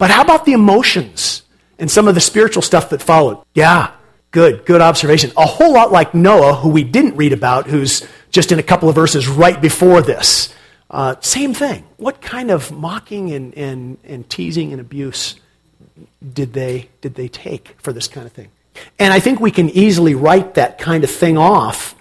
But 0.01 0.09
how 0.09 0.23
about 0.23 0.45
the 0.45 0.53
emotions 0.53 1.43
and 1.77 1.91
some 1.91 2.07
of 2.07 2.15
the 2.15 2.21
spiritual 2.21 2.63
stuff 2.63 2.89
that 2.89 3.03
followed? 3.03 3.37
Yeah, 3.53 3.91
good, 4.31 4.65
good 4.65 4.81
observation. 4.81 5.31
A 5.37 5.45
whole 5.45 5.73
lot 5.73 5.91
like 5.91 6.15
Noah, 6.15 6.55
who 6.55 6.69
we 6.69 6.83
didn't 6.83 7.17
read 7.17 7.33
about, 7.33 7.67
who's 7.67 8.07
just 8.31 8.51
in 8.51 8.57
a 8.57 8.63
couple 8.63 8.89
of 8.89 8.95
verses 8.95 9.27
right 9.27 9.61
before 9.61 10.01
this. 10.01 10.55
Uh, 10.89 11.17
same 11.19 11.53
thing. 11.53 11.83
What 11.97 12.19
kind 12.19 12.49
of 12.49 12.71
mocking 12.71 13.31
and, 13.31 13.55
and, 13.55 13.99
and 14.03 14.27
teasing 14.27 14.71
and 14.71 14.81
abuse 14.81 15.35
did 16.33 16.53
they, 16.53 16.89
did 17.01 17.13
they 17.13 17.27
take 17.27 17.75
for 17.77 17.93
this 17.93 18.07
kind 18.07 18.25
of 18.25 18.33
thing? 18.33 18.49
And 18.97 19.13
I 19.13 19.19
think 19.19 19.39
we 19.39 19.51
can 19.51 19.69
easily 19.69 20.15
write 20.15 20.55
that 20.55 20.79
kind 20.79 21.03
of 21.03 21.11
thing 21.11 21.37
off, 21.37 21.93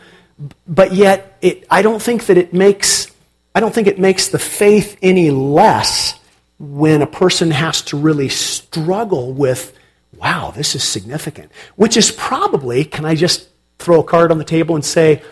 but 0.67 0.95
yet 0.95 1.37
it, 1.43 1.67
I 1.71 1.83
don't 1.83 2.01
think 2.01 2.25
that 2.27 2.39
it 2.39 2.55
makes, 2.55 3.09
I 3.55 3.61
don't 3.61 3.75
think 3.75 3.89
it 3.89 3.99
makes 3.99 4.29
the 4.29 4.39
faith 4.39 4.97
any 5.03 5.31
less 5.31 6.19
when 6.61 7.01
a 7.01 7.07
person 7.07 7.51
has 7.51 7.81
to 7.81 7.97
really 7.97 8.29
struggle 8.29 9.33
with, 9.33 9.77
wow, 10.17 10.53
this 10.55 10.75
is 10.75 10.85
significant. 10.85 11.51
Which 11.77 11.97
is 11.97 12.13
probably, 12.13 12.85
can 12.85 13.07
I 13.07 13.15
just 13.15 13.49
throw 13.79 14.01
a 14.01 14.05
card 14.05 14.31
on 14.31 14.37
the 14.37 14.45
table 14.45 14.75
and 14.75 14.85
say, 14.85 15.23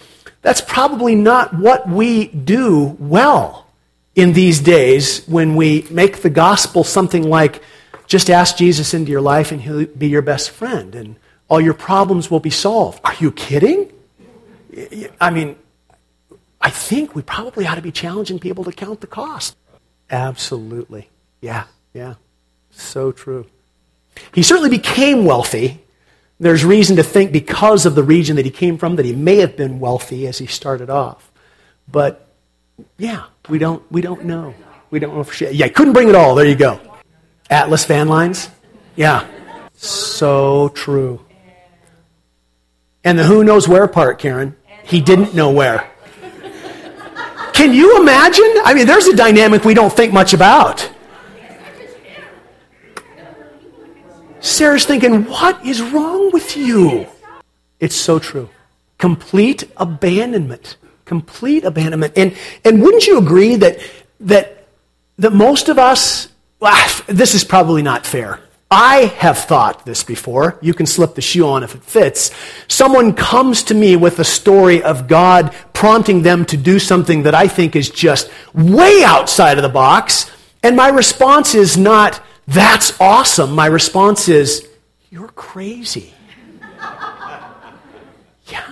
that's 0.41 0.63
probably 0.63 1.15
not 1.15 1.53
what 1.55 1.87
we 1.87 2.29
do 2.29 2.97
well 2.99 3.67
in 4.15 4.33
these 4.33 4.61
days 4.61 5.27
when 5.27 5.55
we 5.55 5.87
make 5.91 6.23
the 6.23 6.31
gospel 6.31 6.83
something 6.83 7.29
like 7.29 7.63
just 8.07 8.31
ask 8.31 8.57
Jesus 8.57 8.95
into 8.95 9.11
your 9.11 9.21
life 9.21 9.53
and 9.53 9.61
he'll 9.61 9.85
be 9.85 10.09
your 10.09 10.23
best 10.23 10.49
friend 10.51 10.95
and 10.95 11.17
all 11.49 11.61
your 11.61 11.75
problems 11.75 12.31
will 12.31 12.41
be 12.41 12.51
solved. 12.51 13.01
Are 13.05 13.15
you 13.21 13.31
kidding? 13.33 13.93
I 15.21 15.31
mean, 15.31 15.57
I 16.59 16.71
think 16.71 17.15
we 17.15 17.21
probably 17.21 17.67
ought 17.67 17.75
to 17.75 17.83
be 17.83 17.93
challenging 17.93 18.39
people 18.39 18.65
to 18.65 18.73
count 18.73 19.03
the 19.03 19.07
cost. 19.07 19.57
Absolutely. 20.11 21.11
Yeah, 21.41 21.65
yeah. 21.93 22.15
So 22.71 23.13
true. 23.13 23.47
He 24.35 24.43
certainly 24.43 24.71
became 24.71 25.25
wealthy 25.25 25.81
there's 26.41 26.65
reason 26.65 26.97
to 26.97 27.03
think 27.03 27.33
because 27.33 27.85
of 27.85 27.95
the 27.95 28.03
region 28.03 28.37
that 28.37 28.45
he 28.45 28.51
came 28.51 28.79
from 28.79 28.97
that 28.97 29.05
he 29.05 29.13
may 29.13 29.37
have 29.37 29.57
been 29.57 29.81
wealthy 29.81 30.27
as 30.27 30.39
he 30.39 30.47
started 30.47 30.89
off. 30.89 31.31
But 31.91 32.29
yeah, 32.97 33.25
we 33.49 33.59
don't, 33.59 33.83
we 33.91 34.01
don't 34.01 34.25
know. 34.25 34.55
We 34.91 35.01
don't 35.01 35.15
know 35.17 35.25
for 35.25 35.35
sure. 35.35 35.51
Yeah, 35.51 35.69
couldn't 35.69 35.95
bring 35.95 36.09
it 36.09 36.15
all. 36.15 36.35
There 36.37 36.47
you 36.47 36.55
go. 36.55 36.81
Atlas 37.51 37.85
van 37.87 38.09
lines? 38.09 38.51
Yeah. 38.95 39.27
So 39.75 40.69
true. 40.71 41.25
And 43.03 43.19
the 43.19 43.25
who 43.25 43.43
knows 43.43 43.67
where 43.67 43.89
part, 43.89 44.19
Karen. 44.19 44.55
He 44.85 45.01
didn't 45.01 45.35
know 45.35 45.51
where. 45.51 45.91
Can 47.53 47.73
you 47.73 48.01
imagine? 48.01 48.55
I 48.65 48.75
mean, 48.75 48.87
there's 48.87 49.07
a 49.09 49.17
dynamic 49.17 49.65
we 49.65 49.75
don't 49.75 49.93
think 49.93 50.13
much 50.13 50.35
about. 50.35 50.89
Sarah's 54.49 54.85
thinking, 54.85 55.25
What 55.25 55.65
is 55.65 55.81
wrong 55.83 56.31
with 56.33 56.57
you? 56.57 57.07
It's 57.81 57.97
so 57.97 58.19
true. 58.19 58.49
Complete 58.99 59.71
abandonment. 59.77 60.77
Complete 61.05 61.65
abandonment. 61.65 62.15
And, 62.17 62.37
and 62.65 62.83
wouldn't 62.83 63.07
you 63.07 63.19
agree 63.19 63.57
that, 63.57 63.79
that, 64.21 64.67
that 65.19 65.33
most 65.33 65.69
of 65.69 65.79
us, 65.79 66.29
well, 66.61 67.03
this 67.07 67.35
is 67.35 67.45
probably 67.45 67.83
not 67.83 68.07
fair. 68.07 68.41
I 68.71 69.07
have 69.19 69.39
thought 69.39 69.87
this 69.87 70.05
before. 70.05 70.59
You 70.61 70.75
can 70.75 70.85
slip 70.85 71.15
the 71.15 71.23
shoe 71.23 71.47
on 71.47 71.63
if 71.63 71.75
it 71.75 71.83
fits. 71.83 72.31
Someone 72.69 73.15
comes 73.15 73.63
to 73.65 73.75
me 73.75 73.97
with 73.97 74.19
a 74.19 74.25
story 74.25 74.83
of 74.83 75.09
God 75.09 75.55
prompting 75.73 76.23
them 76.23 76.45
to 76.47 76.57
do 76.57 76.79
something 76.79 77.23
that 77.23 77.35
I 77.35 77.49
think 77.49 77.75
is 77.75 77.89
just 77.89 78.31
way 78.53 79.03
outside 79.05 79.57
of 79.57 79.63
the 79.63 79.71
box. 79.71 80.31
And 80.63 80.77
my 80.77 80.89
response 80.89 81.55
is 81.55 81.79
not, 81.79 82.21
that's 82.49 82.99
awesome. 82.99 83.55
My 83.55 83.67
response 83.67 84.29
is, 84.29 84.67
You're 85.11 85.29
crazy. 85.29 86.15
Yeah. 88.51 88.65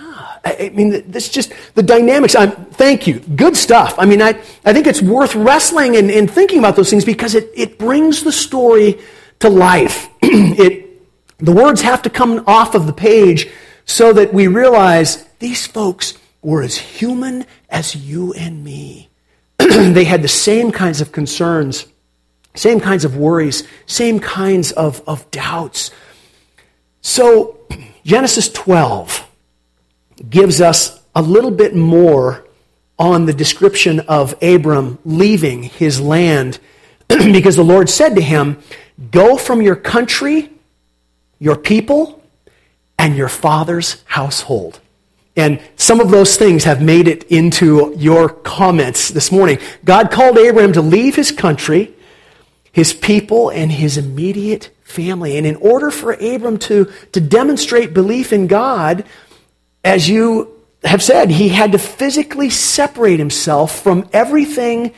I, 0.43 0.57
I, 0.59 0.69
mean, 0.69 1.11
this 1.11 1.29
just, 1.29 1.53
the 1.75 1.83
dynamics. 1.83 2.35
I'm, 2.35 2.49
thank 2.49 3.05
you. 3.05 3.19
Good 3.19 3.55
stuff. 3.55 3.93
I 3.99 4.05
mean, 4.05 4.23
I, 4.23 4.29
I 4.65 4.73
think 4.73 4.87
it's 4.87 5.03
worth 5.03 5.35
wrestling 5.35 5.95
and, 5.95 6.09
and 6.09 6.31
thinking 6.31 6.57
about 6.57 6.75
those 6.75 6.89
things 6.89 7.05
because 7.05 7.35
it, 7.35 7.51
it 7.55 7.77
brings 7.77 8.23
the 8.23 8.31
story 8.31 8.99
to 9.41 9.49
life. 9.49 10.09
it, 10.23 10.87
the 11.37 11.51
words 11.51 11.81
have 11.81 12.01
to 12.01 12.09
come 12.09 12.43
off 12.47 12.73
of 12.73 12.87
the 12.87 12.93
page 12.93 13.51
so 13.85 14.13
that 14.13 14.33
we 14.33 14.47
realize 14.47 15.23
these 15.37 15.67
folks 15.67 16.15
were 16.41 16.63
as 16.63 16.75
human 16.75 17.45
as 17.69 17.95
you 17.95 18.33
and 18.33 18.63
me. 18.63 19.09
they 19.59 20.05
had 20.05 20.23
the 20.23 20.27
same 20.27 20.71
kinds 20.71 21.01
of 21.01 21.11
concerns, 21.11 21.85
same 22.57 22.79
kinds 22.79 23.05
of 23.05 23.15
worries, 23.15 23.67
same 23.85 24.19
kinds 24.19 24.71
of, 24.71 25.01
of 25.07 25.29
doubts. 25.31 25.91
So, 27.01 27.59
Genesis 28.03 28.49
12 28.49 29.25
gives 30.29 30.61
us 30.61 30.99
a 31.15 31.21
little 31.21 31.51
bit 31.51 31.75
more 31.75 32.45
on 32.99 33.25
the 33.25 33.33
description 33.33 33.99
of 34.01 34.35
Abram 34.41 34.97
leaving 35.05 35.63
his 35.63 36.01
land 36.01 36.59
because 37.07 37.55
the 37.55 37.63
Lord 37.63 37.89
said 37.89 38.15
to 38.15 38.21
him, 38.21 38.61
Go 39.11 39.37
from 39.37 39.61
your 39.61 39.75
country, 39.75 40.49
your 41.39 41.55
people, 41.55 42.23
and 42.97 43.15
your 43.15 43.29
father's 43.29 44.03
household. 44.05 44.79
And 45.35 45.61
some 45.75 45.99
of 45.99 46.09
those 46.09 46.35
things 46.35 46.63
have 46.63 46.81
made 46.81 47.07
it 47.07 47.23
into 47.25 47.93
your 47.95 48.27
comments 48.27 49.09
this 49.09 49.31
morning. 49.31 49.59
God 49.85 50.09
called 50.09 50.39
Abraham 50.39 50.73
to 50.73 50.81
leave 50.81 51.15
his 51.15 51.31
country, 51.31 51.93
his 52.77 52.93
people, 52.93 53.49
and 53.49 53.71
his 53.71 53.97
immediate 53.97 54.69
family. 54.83 55.35
And 55.35 55.47
in 55.47 55.55
order 55.55 55.89
for 55.89 56.13
Abram 56.13 56.59
to, 56.59 56.85
to 57.11 57.19
demonstrate 57.19 57.91
belief 57.91 58.31
in 58.31 58.45
God, 58.45 59.03
as 59.83 60.07
you 60.07 60.53
have 60.83 61.01
said, 61.01 61.31
he 61.31 61.49
had 61.49 61.71
to 61.71 61.79
physically 61.79 62.51
separate 62.51 63.17
himself 63.17 63.81
from 63.81 64.07
everything 64.13 64.93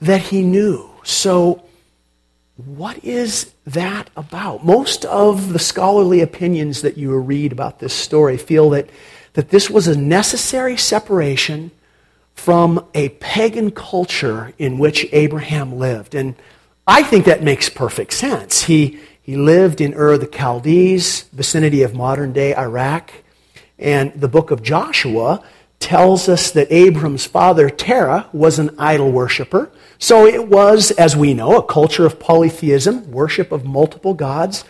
that 0.00 0.22
he 0.22 0.42
knew. 0.42 0.90
So, 1.04 1.62
what 2.56 3.04
is 3.04 3.52
that 3.64 4.10
about? 4.16 4.64
Most 4.64 5.04
of 5.04 5.52
the 5.52 5.60
scholarly 5.60 6.20
opinions 6.20 6.82
that 6.82 6.98
you 6.98 7.16
read 7.16 7.52
about 7.52 7.78
this 7.78 7.94
story 7.94 8.36
feel 8.36 8.70
that, 8.70 8.90
that 9.34 9.50
this 9.50 9.70
was 9.70 9.86
a 9.86 9.96
necessary 9.96 10.76
separation 10.76 11.70
from 12.34 12.84
a 12.92 13.10
pagan 13.10 13.70
culture 13.70 14.52
in 14.58 14.78
which 14.78 15.06
Abraham 15.12 15.78
lived. 15.78 16.16
And 16.16 16.34
I 16.86 17.02
think 17.02 17.24
that 17.24 17.42
makes 17.42 17.68
perfect 17.68 18.12
sense. 18.12 18.64
He, 18.64 19.00
he 19.22 19.36
lived 19.36 19.80
in 19.80 19.94
Ur 19.94 20.18
the 20.18 20.26
Chaldees, 20.26 21.22
vicinity 21.32 21.82
of 21.82 21.94
modern 21.94 22.32
day 22.32 22.54
Iraq. 22.54 23.10
And 23.78 24.12
the 24.20 24.28
book 24.28 24.50
of 24.50 24.62
Joshua 24.62 25.42
tells 25.80 26.28
us 26.28 26.50
that 26.50 26.70
Abram's 26.70 27.26
father, 27.26 27.70
Terah, 27.70 28.28
was 28.32 28.58
an 28.58 28.74
idol 28.78 29.12
worshiper. 29.12 29.70
So 29.98 30.26
it 30.26 30.48
was, 30.48 30.90
as 30.92 31.16
we 31.16 31.34
know, 31.34 31.56
a 31.56 31.62
culture 31.62 32.06
of 32.06 32.20
polytheism, 32.20 33.10
worship 33.10 33.50
of 33.50 33.64
multiple 33.64 34.14
gods. 34.14 34.64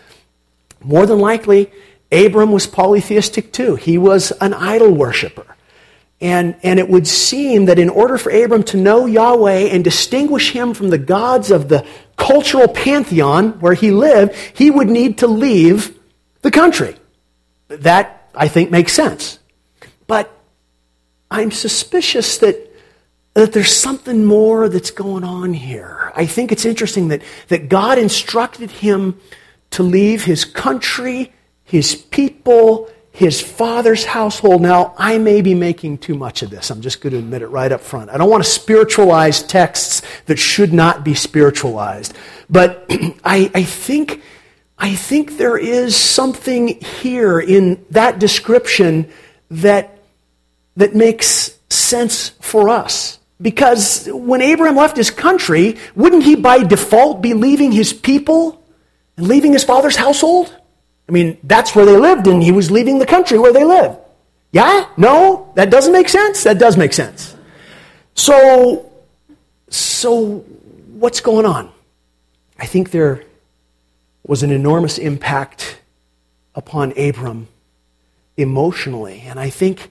More 0.83 1.06
than 1.06 1.18
likely, 1.18 1.73
Abram 2.12 2.52
was 2.52 2.66
polytheistic 2.66 3.52
too. 3.52 3.75
He 3.75 3.99
was 3.99 4.30
an 4.40 4.54
idol 4.54 4.92
worshiper. 4.92 5.53
And, 6.25 6.57
and 6.62 6.78
it 6.78 6.88
would 6.88 7.07
seem 7.07 7.66
that 7.66 7.78
in 7.78 7.90
order 7.90 8.16
for 8.16 8.31
Abram 8.31 8.62
to 8.64 8.78
know 8.78 9.04
Yahweh 9.04 9.69
and 9.69 9.85
distinguish 9.85 10.52
him 10.52 10.73
from 10.73 10.88
the 10.88 10.97
gods 10.97 11.50
of 11.50 11.69
the 11.69 11.87
cultural 12.16 12.66
pantheon 12.66 13.61
where 13.61 13.75
he 13.75 13.90
lived, 13.90 14.35
he 14.54 14.71
would 14.71 14.88
need 14.88 15.19
to 15.19 15.26
leave 15.26 15.95
the 16.40 16.50
country. 16.50 16.97
That 17.69 18.31
I 18.35 18.49
think 18.49 18.71
makes 18.71 18.95
sense. 18.95 19.38
But 20.07 20.35
I'm 21.31 21.50
suspicious 21.50 22.38
that, 22.38 22.73
that 23.35 23.52
there's 23.52 23.76
something 23.76 24.25
more 24.25 24.71
that's 24.71 24.93
going 24.93 25.25
on 25.25 25.53
here. 25.53 26.11
I 26.16 26.25
think 26.25 26.53
it's 26.53 26.64
interesting 26.64 27.09
that, 27.09 27.20
that 27.48 27.68
God 27.68 27.98
instructed 27.98 28.70
him 28.70 29.20
to 29.72 29.83
leave 29.83 30.25
his 30.25 30.46
country, 30.46 31.35
his 31.64 31.94
people, 31.94 32.88
his 33.14 33.40
father's 33.40 34.05
household. 34.05 34.61
Now, 34.61 34.92
I 34.98 35.18
may 35.18 35.40
be 35.40 35.55
making 35.55 35.98
too 35.98 36.16
much 36.16 36.42
of 36.42 36.50
this. 36.50 36.68
I'm 36.70 36.81
just 36.81 37.00
going 37.00 37.12
to 37.12 37.20
admit 37.20 37.42
it 37.42 37.46
right 37.46 37.70
up 37.70 37.81
front. 37.81 38.11
I 38.11 38.18
don't 38.18 38.29
want 38.29 38.42
to 38.42 38.50
spiritualize 38.50 39.40
texts 39.40 40.03
that 40.27 40.37
should 40.37 40.72
not 40.72 41.05
be 41.05 41.14
spiritualized. 41.14 42.12
But 42.50 42.85
I, 43.24 43.53
I 43.55 43.62
think 43.62 44.20
I 44.77 44.96
think 44.96 45.37
there 45.37 45.57
is 45.57 45.94
something 45.94 46.81
here 46.81 47.38
in 47.38 47.87
that 47.90 48.18
description 48.18 49.09
that, 49.48 49.96
that 50.77 50.96
makes 50.96 51.57
sense 51.70 52.31
for 52.40 52.68
us. 52.68 53.20
Because 53.40 54.09
when 54.11 54.42
Abraham 54.42 54.74
left 54.74 54.96
his 54.96 55.12
country, 55.12 55.77
wouldn't 55.94 56.24
he 56.24 56.35
by 56.35 56.64
default 56.64 57.22
be 57.22 57.35
leaving 57.35 57.70
his 57.70 57.92
people 57.92 58.61
and 59.16 59.29
leaving 59.29 59.53
his 59.53 59.62
father's 59.62 59.94
household? 59.94 60.53
I 61.09 61.12
mean, 61.12 61.38
that's 61.45 61.75
where 61.75 61.85
they 61.85 61.97
lived, 61.97 62.27
and 62.27 62.43
he 62.43 62.53
was 62.53 62.71
leaving 62.71 62.99
the 62.99 63.07
country 63.07 63.38
where 63.38 63.53
they 63.53 63.64
lived. 63.64 63.99
Yeah? 64.53 64.88
No? 64.97 65.53
That 65.57 65.71
doesn't 65.71 65.93
make 65.93 66.09
sense? 66.09 66.45
That 66.45 66.59
does 66.59 66.77
make 66.77 66.93
sense. 66.93 67.37
So, 68.14 68.90
so 69.69 70.38
what's 70.93 71.21
going 71.21 71.45
on? 71.45 71.71
I 72.59 72.67
think 72.67 72.90
there 72.90 73.25
was 74.27 74.43
an 74.43 74.51
enormous 74.51 74.97
impact 74.97 75.81
upon 76.55 76.97
Abram 76.99 77.49
emotionally. 78.37 79.25
And 79.27 79.38
I 79.38 79.51
think, 79.51 79.90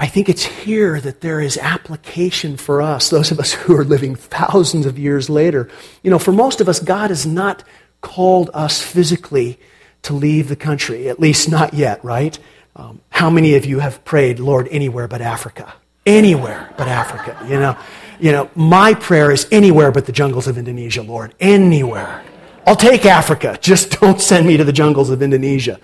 I 0.00 0.06
think 0.06 0.28
it's 0.28 0.44
here 0.44 1.00
that 1.00 1.20
there 1.20 1.40
is 1.40 1.58
application 1.58 2.56
for 2.56 2.82
us, 2.82 3.10
those 3.10 3.30
of 3.30 3.38
us 3.38 3.52
who 3.52 3.76
are 3.76 3.84
living 3.84 4.14
thousands 4.14 4.86
of 4.86 4.98
years 4.98 5.28
later. 5.28 5.68
You 6.02 6.10
know, 6.10 6.18
for 6.18 6.32
most 6.32 6.60
of 6.60 6.68
us, 6.68 6.80
God 6.80 7.10
has 7.10 7.26
not 7.26 7.62
called 8.00 8.50
us 8.54 8.80
physically 8.82 9.58
to 10.02 10.12
leave 10.12 10.48
the 10.48 10.56
country, 10.56 11.08
at 11.08 11.20
least 11.20 11.48
not 11.50 11.74
yet, 11.74 12.04
right? 12.04 12.38
Um, 12.76 13.00
how 13.10 13.30
many 13.30 13.56
of 13.56 13.64
you 13.64 13.80
have 13.80 14.04
prayed, 14.04 14.38
Lord, 14.38 14.68
anywhere 14.70 15.08
but 15.08 15.20
Africa? 15.20 15.74
Anywhere 16.06 16.72
but 16.76 16.88
Africa, 16.88 17.36
you 17.48 17.58
know? 17.58 17.76
You 18.20 18.32
know, 18.32 18.50
my 18.54 18.94
prayer 18.94 19.30
is 19.30 19.46
anywhere 19.52 19.92
but 19.92 20.06
the 20.06 20.12
jungles 20.12 20.48
of 20.48 20.58
Indonesia, 20.58 21.02
Lord. 21.02 21.34
Anywhere. 21.38 22.24
I'll 22.66 22.76
take 22.76 23.06
Africa. 23.06 23.58
Just 23.60 23.90
don't 24.00 24.20
send 24.20 24.46
me 24.46 24.56
to 24.56 24.64
the 24.64 24.72
jungles 24.72 25.10
of 25.10 25.22
Indonesia. 25.22 25.80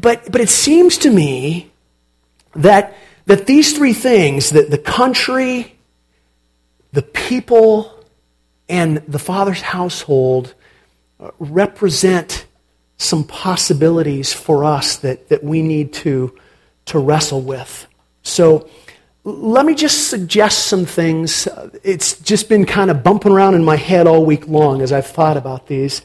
But, 0.00 0.30
but 0.30 0.40
it 0.40 0.48
seems 0.48 0.98
to 0.98 1.10
me 1.10 1.70
that, 2.54 2.96
that 3.26 3.46
these 3.46 3.76
three 3.76 3.92
things 3.92 4.50
that 4.50 4.70
the 4.70 4.78
country, 4.78 5.76
the 6.92 7.02
people, 7.02 7.92
and 8.68 8.98
the 9.08 9.18
Father's 9.18 9.60
household 9.60 10.54
uh, 11.20 11.30
represent 11.38 12.45
some 12.98 13.24
possibilities 13.24 14.32
for 14.32 14.64
us 14.64 14.96
that, 14.96 15.28
that 15.28 15.44
we 15.44 15.62
need 15.62 15.92
to, 15.92 16.36
to 16.86 16.98
wrestle 16.98 17.42
with. 17.42 17.86
So, 18.22 18.68
let 19.26 19.66
me 19.66 19.74
just 19.74 20.08
suggest 20.08 20.68
some 20.68 20.84
things. 20.84 21.48
It's 21.82 22.20
just 22.20 22.48
been 22.48 22.64
kind 22.64 22.92
of 22.92 23.02
bumping 23.02 23.32
around 23.32 23.56
in 23.56 23.64
my 23.64 23.74
head 23.74 24.06
all 24.06 24.24
week 24.24 24.46
long 24.46 24.80
as 24.82 24.92
I've 24.92 25.08
thought 25.08 25.36
about 25.36 25.66
these. 25.66 26.02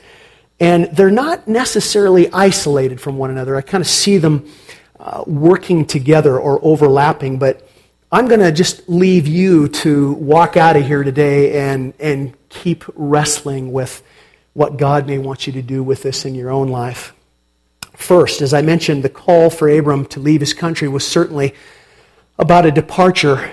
And 0.59 0.85
they're 0.85 1.11
not 1.11 1.47
necessarily 1.47 2.31
isolated 2.33 2.99
from 2.99 3.19
one 3.19 3.29
another. 3.29 3.55
I 3.55 3.61
kind 3.61 3.81
of 3.81 3.87
see 3.87 4.17
them 4.17 4.51
uh, 4.99 5.23
working 5.27 5.85
together 5.85 6.39
or 6.39 6.59
overlapping, 6.63 7.37
but 7.37 7.67
I'm 8.11 8.27
going 8.27 8.39
to 8.39 8.51
just 8.51 8.89
leave 8.89 9.27
you 9.27 9.67
to 9.67 10.13
walk 10.13 10.57
out 10.57 10.75
of 10.75 10.85
here 10.85 11.03
today 11.03 11.69
and, 11.69 11.93
and 11.99 12.33
keep 12.49 12.83
wrestling 12.95 13.71
with 13.71 14.01
what 14.53 14.77
God 14.77 15.07
may 15.07 15.17
want 15.17 15.47
you 15.47 15.53
to 15.53 15.61
do 15.61 15.83
with 15.83 16.03
this 16.03 16.25
in 16.25 16.35
your 16.35 16.49
own 16.49 16.67
life. 16.67 17.13
First, 17.95 18.41
as 18.41 18.53
I 18.53 18.61
mentioned, 18.61 19.03
the 19.03 19.09
call 19.09 19.49
for 19.49 19.69
Abram 19.69 20.05
to 20.07 20.19
leave 20.19 20.39
his 20.39 20.53
country 20.53 20.87
was 20.87 21.05
certainly 21.05 21.53
about 22.37 22.65
a 22.65 22.71
departure 22.71 23.51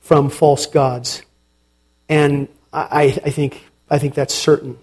from 0.00 0.28
false 0.30 0.66
gods. 0.66 1.22
And 2.08 2.48
I, 2.72 3.18
I, 3.24 3.30
think, 3.30 3.64
I 3.88 3.98
think 3.98 4.14
that's 4.14 4.34
certain. 4.34 4.78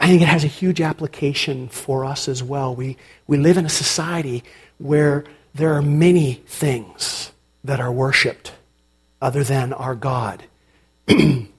I 0.00 0.08
think 0.08 0.22
it 0.22 0.28
has 0.28 0.44
a 0.44 0.48
huge 0.48 0.80
application 0.80 1.68
for 1.68 2.04
us 2.04 2.28
as 2.28 2.42
well. 2.42 2.74
We, 2.74 2.96
we 3.26 3.36
live 3.36 3.56
in 3.56 3.64
a 3.64 3.70
society 3.70 4.42
where 4.78 5.24
there 5.54 5.72
are 5.74 5.82
many 5.82 6.34
things 6.46 7.30
that 7.62 7.80
are 7.80 7.92
worshiped 7.92 8.52
other 9.22 9.44
than 9.44 9.72
our 9.72 9.94
God. 9.94 10.42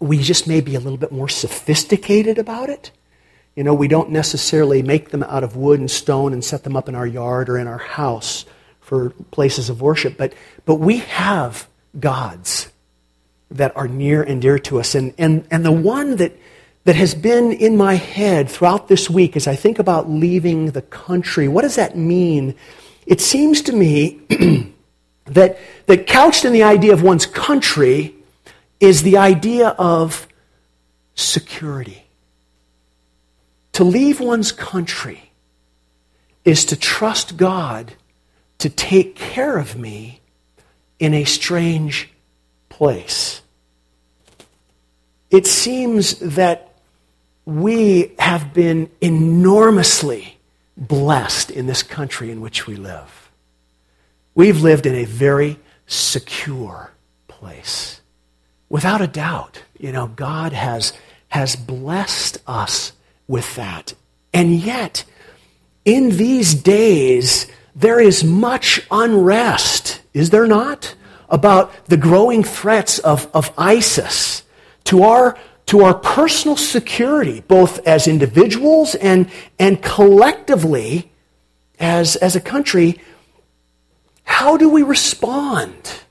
we 0.00 0.18
just 0.18 0.46
may 0.46 0.60
be 0.60 0.74
a 0.74 0.80
little 0.80 0.98
bit 0.98 1.12
more 1.12 1.28
sophisticated 1.28 2.38
about 2.38 2.68
it. 2.68 2.90
You 3.54 3.62
know, 3.62 3.74
we 3.74 3.88
don't 3.88 4.10
necessarily 4.10 4.82
make 4.82 5.10
them 5.10 5.22
out 5.22 5.44
of 5.44 5.56
wood 5.56 5.78
and 5.78 5.90
stone 5.90 6.32
and 6.32 6.44
set 6.44 6.64
them 6.64 6.76
up 6.76 6.88
in 6.88 6.94
our 6.94 7.06
yard 7.06 7.48
or 7.48 7.58
in 7.58 7.66
our 7.66 7.78
house 7.78 8.44
for 8.80 9.10
places 9.30 9.70
of 9.70 9.80
worship, 9.80 10.16
but, 10.16 10.34
but 10.66 10.74
we 10.74 10.98
have 10.98 11.66
gods 11.98 12.70
that 13.50 13.74
are 13.76 13.88
near 13.88 14.22
and 14.22 14.42
dear 14.42 14.58
to 14.58 14.80
us. 14.80 14.94
And, 14.94 15.14
and, 15.16 15.46
and 15.50 15.64
the 15.64 15.72
one 15.72 16.16
that, 16.16 16.32
that 16.84 16.96
has 16.96 17.14
been 17.14 17.52
in 17.52 17.76
my 17.76 17.94
head 17.94 18.50
throughout 18.50 18.88
this 18.88 19.08
week 19.08 19.36
as 19.36 19.46
I 19.46 19.56
think 19.56 19.78
about 19.78 20.10
leaving 20.10 20.72
the 20.72 20.82
country. 20.82 21.48
What 21.48 21.62
does 21.62 21.76
that 21.76 21.96
mean? 21.96 22.54
It 23.06 23.20
seems 23.20 23.62
to 23.62 23.72
me 23.72 24.20
that, 25.26 25.58
that 25.86 26.06
couched 26.06 26.44
in 26.44 26.52
the 26.52 26.64
idea 26.64 26.92
of 26.92 27.02
one's 27.02 27.26
country 27.26 28.14
is 28.80 29.02
the 29.02 29.16
idea 29.16 29.68
of 29.68 30.26
security. 31.14 32.04
To 33.72 33.84
leave 33.84 34.20
one's 34.20 34.52
country 34.52 35.30
is 36.44 36.64
to 36.66 36.76
trust 36.76 37.36
God 37.36 37.94
to 38.58 38.70
take 38.70 39.16
care 39.16 39.58
of 39.58 39.76
me 39.76 40.20
in 40.98 41.12
a 41.12 41.24
strange 41.24 42.10
place. 42.68 43.42
It 45.30 45.46
seems 45.46 46.18
that 46.20 46.74
we 47.44 48.14
have 48.18 48.54
been 48.54 48.90
enormously 49.00 50.38
blessed 50.76 51.50
in 51.50 51.66
this 51.66 51.82
country 51.82 52.30
in 52.30 52.40
which 52.40 52.66
we 52.66 52.76
live. 52.76 53.30
We've 54.34 54.60
lived 54.60 54.86
in 54.86 54.94
a 54.94 55.04
very 55.04 55.58
secure 55.86 56.92
place. 57.28 58.00
Without 58.74 59.00
a 59.00 59.06
doubt, 59.06 59.62
you 59.78 59.92
know, 59.92 60.08
God 60.08 60.52
has, 60.52 60.92
has 61.28 61.54
blessed 61.54 62.38
us 62.44 62.90
with 63.28 63.54
that. 63.54 63.94
And 64.32 64.50
yet, 64.56 65.04
in 65.84 66.16
these 66.16 66.54
days, 66.54 67.46
there 67.76 68.00
is 68.00 68.24
much 68.24 68.84
unrest, 68.90 70.00
is 70.12 70.30
there 70.30 70.48
not? 70.48 70.96
About 71.28 71.72
the 71.86 71.96
growing 71.96 72.42
threats 72.42 72.98
of, 72.98 73.30
of 73.32 73.52
ISIS 73.56 74.42
to 74.86 75.04
our 75.04 75.38
to 75.66 75.84
our 75.84 75.94
personal 75.94 76.56
security, 76.56 77.42
both 77.46 77.78
as 77.86 78.08
individuals 78.08 78.96
and, 78.96 79.30
and 79.56 79.80
collectively 79.82 81.12
as, 81.78 82.16
as 82.16 82.34
a 82.34 82.40
country, 82.40 83.00
how 84.24 84.56
do 84.56 84.68
we 84.68 84.82
respond? 84.82 86.03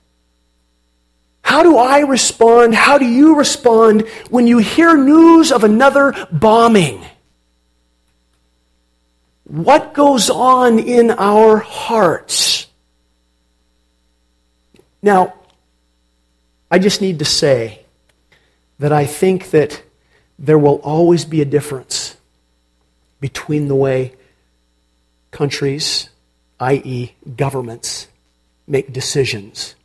How 1.43 1.61
do 1.61 1.77
I 1.77 1.99
respond? 1.99 2.73
How 2.73 2.97
do 2.97 3.05
you 3.05 3.35
respond 3.35 4.07
when 4.29 4.47
you 4.47 4.57
hear 4.57 4.97
news 4.97 5.51
of 5.51 5.63
another 5.63 6.13
bombing? 6.31 7.05
What 9.43 9.93
goes 9.93 10.29
on 10.29 10.79
in 10.79 11.11
our 11.11 11.57
hearts? 11.57 12.65
Now, 15.01 15.33
I 16.71 16.79
just 16.79 17.01
need 17.01 17.19
to 17.19 17.25
say 17.25 17.83
that 18.79 18.93
I 18.93 19.05
think 19.05 19.51
that 19.51 19.83
there 20.39 20.57
will 20.57 20.77
always 20.77 21.25
be 21.25 21.41
a 21.41 21.45
difference 21.45 22.15
between 23.19 23.67
the 23.67 23.75
way 23.75 24.13
countries, 25.29 26.09
i.e., 26.59 27.11
governments, 27.35 28.07
make 28.65 28.93
decisions 28.93 29.75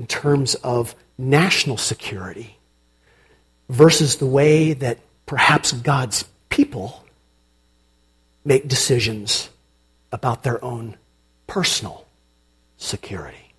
in 0.00 0.06
terms 0.06 0.54
of 0.54 0.94
national 1.18 1.76
security 1.76 2.56
versus 3.68 4.16
the 4.16 4.24
way 4.24 4.72
that 4.72 4.96
perhaps 5.26 5.72
God's 5.72 6.24
people 6.48 7.04
make 8.42 8.66
decisions 8.66 9.50
about 10.10 10.42
their 10.42 10.64
own 10.64 10.96
personal 11.46 12.06
security. 12.78 13.52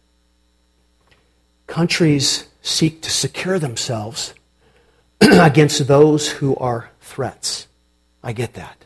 Countries 1.67 2.47
seek 2.63 3.03
to 3.03 3.11
secure 3.11 3.59
themselves 3.59 4.33
against 5.21 5.85
those 5.87 6.27
who 6.27 6.55
are 6.55 6.89
threats. 7.01 7.67
I 8.23 8.33
get 8.33 8.55
that. 8.55 8.83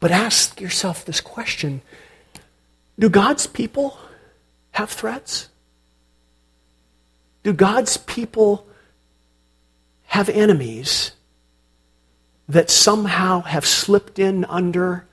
But 0.00 0.10
ask 0.10 0.60
yourself 0.60 1.04
this 1.04 1.20
question 1.20 1.80
Do 2.98 3.08
God's 3.08 3.46
people 3.46 3.96
have 4.72 4.90
threats? 4.90 5.48
Do 7.46 7.52
God's 7.52 7.96
people 7.96 8.66
have 10.06 10.28
enemies 10.28 11.12
that 12.48 12.70
somehow 12.70 13.42
have 13.42 13.64
slipped 13.64 14.18
in 14.18 14.44
under 14.46 15.06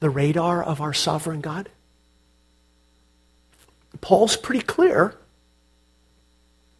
the 0.00 0.10
radar 0.10 0.64
of 0.64 0.80
our 0.80 0.92
sovereign 0.92 1.40
God? 1.40 1.68
Paul's 4.00 4.36
pretty 4.36 4.62
clear 4.62 5.14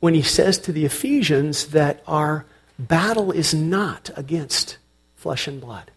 when 0.01 0.15
he 0.15 0.23
says 0.23 0.59
to 0.59 0.73
the 0.73 0.85
Ephesians 0.85 1.69
that 1.69 2.03
our 2.09 2.45
battle 2.77 3.31
is 3.31 3.55
not 3.55 4.11
against 4.17 4.77
flesh 5.15 5.47
and 5.47 5.61
blood. 5.61 5.93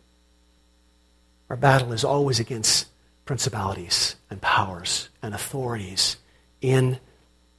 Our 1.50 1.58
battle 1.58 1.94
is 1.94 2.04
always 2.04 2.40
against 2.40 2.86
principalities 3.26 4.18
and 4.30 4.40
powers 4.40 5.10
and 5.24 5.34
authorities 5.34 6.18
in 6.62 7.00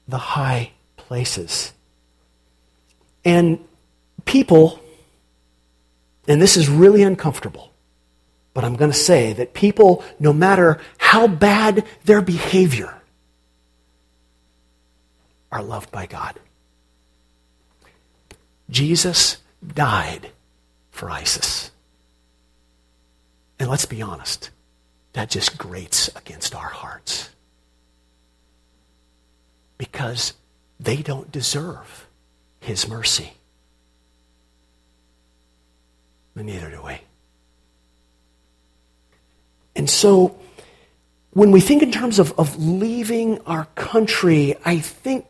the 0.06 0.18
high 0.18 0.70
places. 1.08 1.72
And 3.24 3.58
people, 4.24 4.80
and 6.28 6.40
this 6.40 6.56
is 6.56 6.68
really 6.68 7.02
uncomfortable, 7.02 7.72
but 8.52 8.64
I'm 8.64 8.76
going 8.76 8.90
to 8.90 8.96
say 8.96 9.32
that 9.34 9.54
people, 9.54 10.04
no 10.18 10.32
matter 10.32 10.80
how 10.98 11.26
bad 11.26 11.84
their 12.04 12.22
behavior, 12.22 13.00
are 15.50 15.62
loved 15.62 15.90
by 15.92 16.06
God. 16.06 16.38
Jesus 18.68 19.36
died 19.64 20.30
for 20.90 21.10
ISIS. 21.10 21.70
And 23.58 23.70
let's 23.70 23.86
be 23.86 24.02
honest, 24.02 24.50
that 25.12 25.30
just 25.30 25.56
grates 25.56 26.08
against 26.16 26.56
our 26.56 26.68
hearts. 26.68 27.30
Because 29.78 30.32
they 30.80 30.96
don't 31.02 31.30
deserve 31.30 32.06
his 32.60 32.88
mercy. 32.88 33.32
And 36.36 36.46
neither 36.46 36.70
do 36.70 36.82
we. 36.82 37.00
And 39.76 39.88
so, 39.88 40.36
when 41.30 41.50
we 41.50 41.60
think 41.60 41.82
in 41.82 41.90
terms 41.90 42.18
of, 42.18 42.38
of 42.38 42.62
leaving 42.62 43.40
our 43.40 43.66
country, 43.74 44.56
I 44.64 44.78
think 44.78 45.26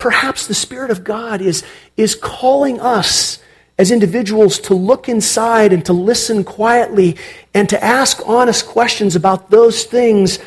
Perhaps 0.00 0.46
the 0.46 0.54
Spirit 0.54 0.90
of 0.90 1.04
God 1.04 1.42
is, 1.42 1.62
is 1.94 2.14
calling 2.14 2.80
us 2.80 3.38
as 3.78 3.90
individuals 3.90 4.58
to 4.60 4.74
look 4.74 5.10
inside 5.10 5.74
and 5.74 5.84
to 5.84 5.92
listen 5.92 6.42
quietly 6.42 7.18
and 7.52 7.68
to 7.68 7.84
ask 7.84 8.26
honest 8.26 8.66
questions 8.66 9.14
about 9.14 9.50
those 9.50 9.84
things 9.84 10.38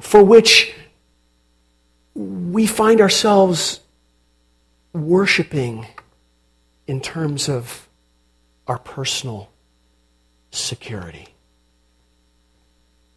for 0.00 0.24
which 0.24 0.74
we 2.14 2.66
find 2.66 3.02
ourselves 3.02 3.80
worshiping 4.92 5.86
in 6.86 7.00
terms 7.00 7.48
of 7.48 7.88
our 8.66 8.78
personal 8.78 9.50
security. 10.50 11.28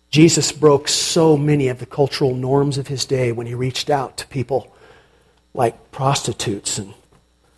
Jesus 0.09 0.51
broke 0.53 0.87
so 0.87 1.35
many 1.35 1.67
of 1.67 1.79
the 1.79 1.85
cultural 1.85 2.33
norms 2.33 2.77
of 2.77 2.87
his 2.87 3.05
day 3.05 3.31
when 3.31 3.47
he 3.47 3.53
reached 3.53 3.89
out 3.89 4.17
to 4.17 4.27
people 4.27 4.73
like 5.53 5.91
prostitutes 5.91 6.77
and 6.77 6.93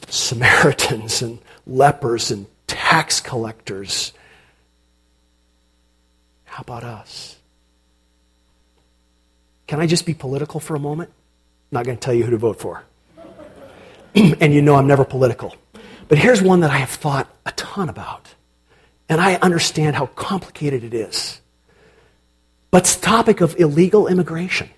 Samaritans 0.08 1.22
and 1.22 1.40
lepers 1.68 2.32
and 2.32 2.48
tax 2.66 3.20
collectors. 3.20 4.14
How 6.46 6.62
about 6.62 6.84
us? 6.84 7.36
Can 9.68 9.80
I 9.80 9.86
just 9.86 10.06
be 10.06 10.14
political 10.14 10.60
for 10.60 10.76
a 10.76 10.80
moment? 10.80 11.12
I'm 11.72 11.76
not 11.76 11.86
going 11.86 11.98
to 11.98 12.02
tell 12.02 12.14
you 12.14 12.24
who 12.24 12.32
to 12.32 12.38
vote 12.38 12.60
for. 12.60 12.84
and 14.42 14.54
you 14.54 14.62
know 14.62 14.76
I'm 14.76 14.88
never 14.88 15.06
political. 15.06 15.56
But 16.08 16.18
here's 16.18 16.42
one 16.42 16.62
that 16.62 16.72
I 16.72 16.78
have 16.78 16.90
thought 16.90 17.30
a 17.46 17.52
ton 17.52 17.90
about. 17.90 18.34
And 19.10 19.22
I 19.22 19.36
understand 19.36 19.96
how 19.96 20.08
complicated 20.08 20.84
it 20.84 20.94
is. 20.94 21.40
But 22.72 22.84
it's 22.84 22.96
the 22.96 23.06
topic 23.06 23.42
of 23.42 23.58
illegal 23.60 24.08
immigration. 24.08 24.70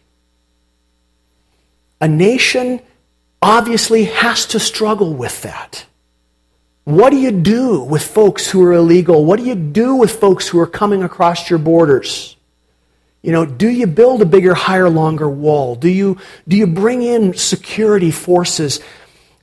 A 2.01 2.07
nation 2.07 2.81
obviously 3.41 4.05
has 4.05 4.45
to 4.47 4.59
struggle 4.59 5.13
with 5.13 5.41
that. 5.41 5.85
What 6.83 7.09
do 7.11 7.17
you 7.17 7.31
do 7.31 7.81
with 7.81 8.03
folks 8.03 8.49
who 8.49 8.63
are 8.63 8.73
illegal? 8.73 9.25
What 9.25 9.39
do 9.39 9.45
you 9.45 9.55
do 9.55 9.95
with 9.95 10.19
folks 10.19 10.47
who 10.47 10.59
are 10.59 10.67
coming 10.67 11.03
across 11.03 11.49
your 11.49 11.59
borders? 11.59 12.35
You 13.21 13.31
know, 13.31 13.45
do 13.45 13.67
you 13.69 13.85
build 13.85 14.21
a 14.21 14.25
bigger, 14.25 14.53
higher, 14.53 14.89
longer 14.89 15.29
wall? 15.29 15.75
Do 15.75 15.89
you, 15.89 16.17
do 16.47 16.55
you 16.55 16.67
bring 16.67 17.01
in 17.01 17.33
security 17.33 18.11
forces? 18.11 18.79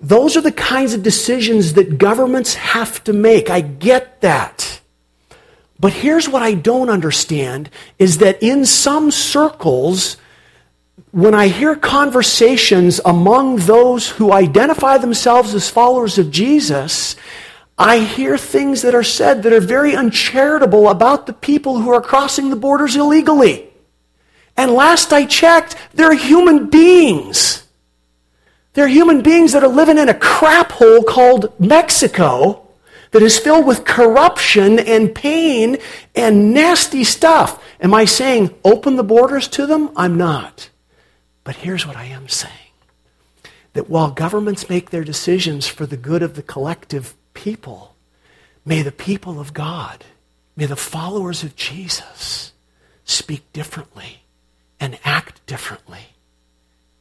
Those 0.01 0.37
are 0.37 0.43
the 0.43 0.53
kinds 0.53 0.93
of 0.95 1.03
decisions 1.03 1.75
that 1.75 1.99
governments 1.99 2.55
have 2.55 3.03
to 3.05 3.13
make. 3.13 3.49
I 3.49 3.61
get 3.61 4.21
that. 4.21 4.81
But 5.79 5.93
here's 5.93 6.29
what 6.29 6.43
I 6.43 6.55
don't 6.55 6.91
understand 6.91 7.71
is 7.99 8.19
that 8.19 8.43
in 8.43 8.65
some 8.65 9.11
circles, 9.11 10.17
when 11.11 11.35
I 11.35 11.49
hear 11.49 11.77
conversations 11.77 13.01
among 13.05 13.57
those 13.57 14.09
who 14.11 14.33
identify 14.33 14.99
themselves 14.99 15.55
as 15.55 15.69
followers 15.69 16.19
of 16.19 16.31
Jesus, 16.31 17.17
I 17.79 17.99
hear 17.99 18.39
things 18.39 18.83
that 18.83 18.95
are 18.95 19.03
said 19.03 19.43
that 19.43 19.53
are 19.53 19.61
very 19.61 19.95
uncharitable 19.95 20.89
about 20.89 21.27
the 21.27 21.35
people 21.35 21.81
who 21.81 21.91
are 21.91 22.01
crossing 22.01 22.49
the 22.49 22.57
borders 22.57 22.97
illegally. 22.97 23.69
And 24.57 24.71
last 24.71 25.13
I 25.13 25.27
checked, 25.27 25.77
they're 25.93 26.15
human 26.15 26.71
beings. 26.71 27.66
They're 28.77 28.89
human 28.89 29.23
beings 29.23 29.55
that 29.55 29.65
are 29.65 29.69
living 29.69 29.97
in 29.97 30.11
a 30.11 30.15
crap 30.15 30.71
hole 30.73 31.03
called 31.03 31.59
Mexico 31.59 32.69
that 33.11 33.23
is 33.23 33.39
filled 33.39 33.65
with 33.65 33.87
corruption 33.87 34.79
and 34.79 35.15
pain 35.15 35.79
and 36.15 36.53
nasty 36.53 37.03
stuff. 37.03 37.65
Am 37.81 37.95
I 37.95 38.05
saying 38.05 38.55
open 38.67 38.97
the 38.97 39.03
borders 39.03 39.49
to 39.49 39.67
them? 39.67 39.93
I'm 39.97 40.19
not. 40.19 40.69
But 41.43 41.57
here's 41.57 41.87
what 41.87 41.97
I 41.97 42.05
am 42.05 42.29
saying 42.29 42.53
that 43.73 43.89
while 43.89 44.11
governments 44.11 44.69
make 44.69 44.91
their 44.91 45.05
decisions 45.05 45.67
for 45.67 45.87
the 45.87 45.97
good 45.97 46.23
of 46.23 46.35
the 46.35 46.43
collective 46.43 47.15
people, 47.33 47.97
may 48.67 48.83
the 48.83 48.93
people 48.93 49.41
of 49.41 49.55
God, 49.55 50.05
may 50.55 50.67
the 50.67 50.77
followers 50.77 51.43
of 51.43 51.57
Jesus 51.57 52.53
speak 53.07 53.51
differently 53.55 54.25
and 54.79 54.99
act 55.03 55.47
differently 55.47 56.09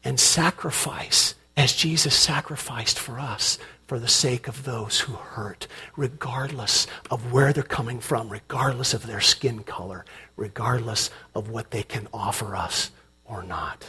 and 0.06 0.18
sacrifice 0.18 1.36
as 1.58 1.74
Jesus 1.74 2.16
sacrificed 2.16 3.00
for 3.00 3.20
us 3.20 3.58
for 3.88 4.00
the 4.00 4.08
sake 4.08 4.48
of 4.48 4.64
those 4.64 5.02
who 5.02 5.14
hurt, 5.14 5.68
regardless 5.96 6.88
of 7.12 7.32
where 7.32 7.54
they're 7.54 7.64
coming 7.64 8.00
from, 8.00 8.30
regardless 8.30 8.94
of 8.94 9.06
their 9.06 9.22
skin 9.22 9.64
color, 9.64 10.06
regardless 10.36 11.12
of 11.36 11.50
what 11.50 11.72
they 11.72 11.84
can 11.84 12.08
offer 12.14 12.56
us 12.56 12.92
or 13.26 13.44
not. 13.44 13.84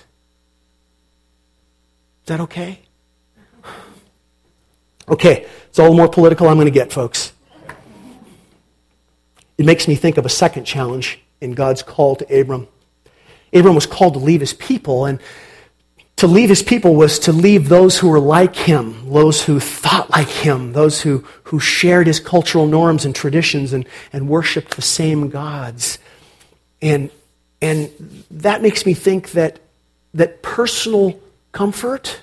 Is 2.23 2.27
that 2.27 2.41
okay? 2.41 2.81
Okay, 5.09 5.47
it's 5.69 5.79
all 5.79 5.91
the 5.91 5.97
more 5.97 6.09
political 6.09 6.49
I'm 6.49 6.57
going 6.57 6.67
to 6.67 6.71
get, 6.73 6.93
folks. 6.93 7.33
It 9.57 9.65
makes 9.65 9.89
me 9.89 9.95
think 9.95 10.19
of 10.19 10.27
a 10.27 10.29
second 10.29 10.65
challenge 10.65 11.21
in 11.41 11.53
God's 11.53 11.83
call 11.83 12.17
to 12.17 12.41
Abram. 12.41 12.69
Abram 13.53 13.75
was 13.75 13.87
called 13.87 14.15
to 14.15 14.21
leave 14.21 14.41
his 14.41 14.53
people, 14.53 15.07
and 15.07 15.21
to 16.17 16.27
leave 16.27 16.49
his 16.49 16.63
people 16.63 16.95
was 16.95 17.19
to 17.21 17.33
leave 17.33 17.69
those 17.69 17.99
who 17.99 18.09
were 18.09 18.21
like 18.21 18.57
him, 18.57 19.13
those 19.13 19.45
who 19.45 19.61
thought 19.61 20.09
like 20.11 20.29
him, 20.29 20.73
those 20.73 21.03
who, 21.03 21.23
who 21.45 21.61
shared 21.61 22.07
his 22.07 22.21
cultural 22.21 22.67
norms 22.67 23.05
and 23.05 23.15
traditions 23.15 23.75
and, 23.75 23.87
and 24.13 24.29
worshiped 24.29 24.77
the 24.77 24.83
same 24.83 25.29
gods. 25.29 25.99
And, 26.81 27.11
and 27.61 27.91
that 28.31 28.63
makes 28.63 28.87
me 28.87 28.95
think 28.95 29.33
that, 29.33 29.61
that 30.15 30.43
personal 30.43 31.21
comfort 31.53 32.23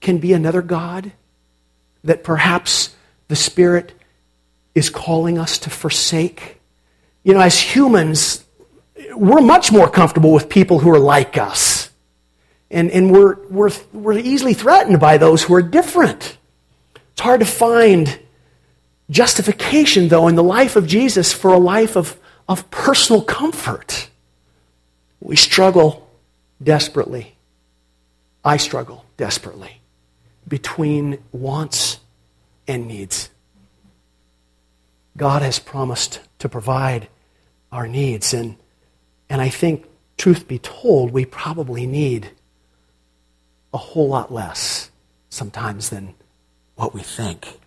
can 0.00 0.18
be 0.18 0.32
another 0.32 0.62
God, 0.62 1.10
that 2.04 2.22
perhaps 2.22 2.94
the 3.26 3.36
Spirit 3.36 3.92
is 4.76 4.90
calling 4.90 5.38
us 5.38 5.58
to 5.58 5.70
forsake. 5.70 6.60
You 7.24 7.34
know, 7.34 7.40
as 7.40 7.58
humans, 7.58 8.44
we're 9.16 9.40
much 9.40 9.72
more 9.72 9.90
comfortable 9.90 10.32
with 10.32 10.48
people 10.48 10.78
who 10.78 10.90
are 10.90 11.00
like 11.00 11.36
us 11.36 11.73
and, 12.74 12.90
and 12.90 13.12
we're, 13.12 13.36
we're, 13.46 13.70
we're 13.92 14.18
easily 14.18 14.52
threatened 14.52 14.98
by 14.98 15.16
those 15.16 15.44
who 15.44 15.54
are 15.54 15.62
different. 15.62 16.36
It's 17.12 17.20
hard 17.20 17.38
to 17.38 17.46
find 17.46 18.18
justification, 19.08 20.08
though, 20.08 20.26
in 20.26 20.34
the 20.34 20.42
life 20.42 20.74
of 20.74 20.88
Jesus 20.88 21.32
for 21.32 21.52
a 21.52 21.58
life 21.58 21.96
of, 21.96 22.18
of 22.48 22.68
personal 22.72 23.22
comfort. 23.22 24.08
We 25.20 25.36
struggle 25.36 26.10
desperately. 26.60 27.36
I 28.44 28.56
struggle 28.56 29.04
desperately 29.16 29.80
between 30.48 31.18
wants 31.30 32.00
and 32.66 32.88
needs. 32.88 33.30
God 35.16 35.42
has 35.42 35.60
promised 35.60 36.18
to 36.40 36.48
provide 36.48 37.06
our 37.70 37.86
needs, 37.86 38.34
and, 38.34 38.56
and 39.30 39.40
I 39.40 39.48
think, 39.48 39.86
truth 40.16 40.48
be 40.48 40.58
told, 40.58 41.12
we 41.12 41.24
probably 41.24 41.86
need 41.86 42.32
a 43.74 43.76
whole 43.76 44.08
lot 44.08 44.32
less 44.32 44.90
sometimes 45.28 45.90
than 45.90 46.14
what 46.76 46.94
we 46.94 47.02
think. 47.02 47.60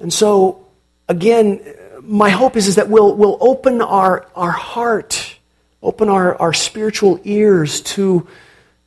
And 0.00 0.12
so, 0.12 0.66
again, 1.06 1.60
my 2.02 2.30
hope 2.30 2.56
is, 2.56 2.66
is 2.66 2.76
that 2.76 2.88
we'll, 2.88 3.14
we'll 3.14 3.36
open 3.42 3.82
our, 3.82 4.26
our 4.34 4.50
heart, 4.50 5.36
open 5.82 6.08
our, 6.08 6.34
our 6.40 6.54
spiritual 6.54 7.20
ears 7.24 7.82
to, 7.82 8.26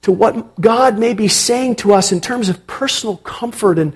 to 0.02 0.12
what 0.12 0.60
God 0.60 0.98
may 0.98 1.14
be 1.14 1.28
saying 1.28 1.76
to 1.78 1.94
us 1.94 2.12
in 2.12 2.20
terms 2.20 2.50
of 2.50 2.66
personal 2.66 3.18
comfort 3.18 3.78
and, 3.78 3.94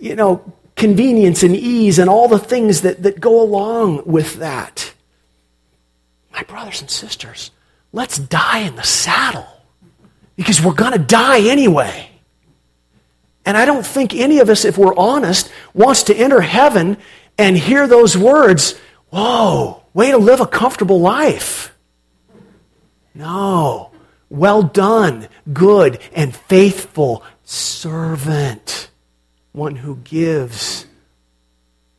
you 0.00 0.16
know, 0.16 0.52
convenience 0.74 1.44
and 1.44 1.54
ease 1.54 2.00
and 2.00 2.10
all 2.10 2.26
the 2.26 2.40
things 2.40 2.82
that, 2.82 3.04
that 3.04 3.20
go 3.20 3.40
along 3.40 4.02
with 4.04 4.34
that. 4.36 4.92
My 6.32 6.42
brothers 6.42 6.80
and 6.80 6.90
sisters, 6.90 7.52
let's 7.92 8.18
die 8.18 8.58
in 8.58 8.74
the 8.74 8.82
saddle 8.82 9.55
because 10.36 10.62
we're 10.62 10.74
going 10.74 10.92
to 10.92 10.98
die 10.98 11.40
anyway. 11.40 12.10
And 13.44 13.56
I 13.56 13.64
don't 13.64 13.86
think 13.86 14.14
any 14.14 14.40
of 14.40 14.48
us, 14.48 14.64
if 14.64 14.76
we're 14.76 14.96
honest, 14.96 15.50
wants 15.72 16.04
to 16.04 16.14
enter 16.14 16.40
heaven 16.40 16.98
and 17.38 17.56
hear 17.56 17.86
those 17.86 18.16
words, 18.16 18.78
whoa, 19.10 19.82
way 19.94 20.10
to 20.10 20.18
live 20.18 20.40
a 20.40 20.46
comfortable 20.46 21.00
life. 21.00 21.72
No. 23.14 23.92
Well 24.28 24.62
done, 24.62 25.28
good 25.52 26.00
and 26.14 26.34
faithful 26.34 27.22
servant. 27.44 28.90
One 29.52 29.76
who 29.76 29.96
gives 29.96 30.86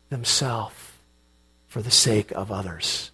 himself 0.10 1.00
for 1.67 1.82
the 1.82 1.91
sake 1.91 2.32
of 2.32 2.52
others. 2.52 3.12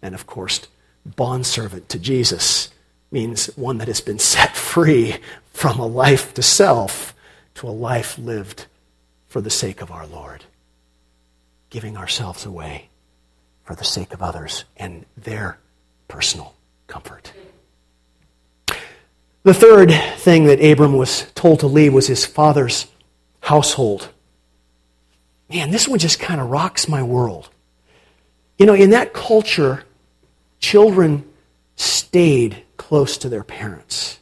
And 0.00 0.14
of 0.14 0.26
course, 0.26 0.66
bondservant 1.04 1.90
to 1.90 1.98
Jesus 1.98 2.70
means 3.14 3.46
one 3.56 3.78
that 3.78 3.88
has 3.88 4.02
been 4.02 4.18
set 4.18 4.54
free 4.54 5.16
from 5.52 5.78
a 5.78 5.86
life 5.86 6.34
to 6.34 6.42
self 6.42 7.14
to 7.54 7.68
a 7.68 7.70
life 7.70 8.18
lived 8.18 8.66
for 9.28 9.40
the 9.40 9.50
sake 9.50 9.80
of 9.80 9.90
our 9.90 10.06
Lord, 10.06 10.44
giving 11.70 11.96
ourselves 11.96 12.44
away 12.44 12.88
for 13.62 13.74
the 13.74 13.84
sake 13.84 14.12
of 14.12 14.20
others 14.20 14.64
and 14.76 15.06
their 15.16 15.58
personal 16.08 16.54
comfort. 16.88 17.32
The 19.44 19.54
third 19.54 19.92
thing 20.16 20.46
that 20.46 20.64
Abram 20.64 20.96
was 20.96 21.30
told 21.34 21.60
to 21.60 21.66
leave 21.66 21.94
was 21.94 22.08
his 22.08 22.26
father's 22.26 22.86
household. 23.40 24.08
Man, 25.48 25.70
this 25.70 25.86
one 25.86 25.98
just 25.98 26.18
kind 26.18 26.40
of 26.40 26.50
rocks 26.50 26.88
my 26.88 27.02
world. 27.02 27.48
You 28.58 28.66
know, 28.66 28.74
in 28.74 28.90
that 28.90 29.12
culture, 29.12 29.84
children 30.58 31.24
stayed 31.76 32.62
close 32.88 33.16
to 33.16 33.30
their 33.30 33.42
parents. 33.42 34.18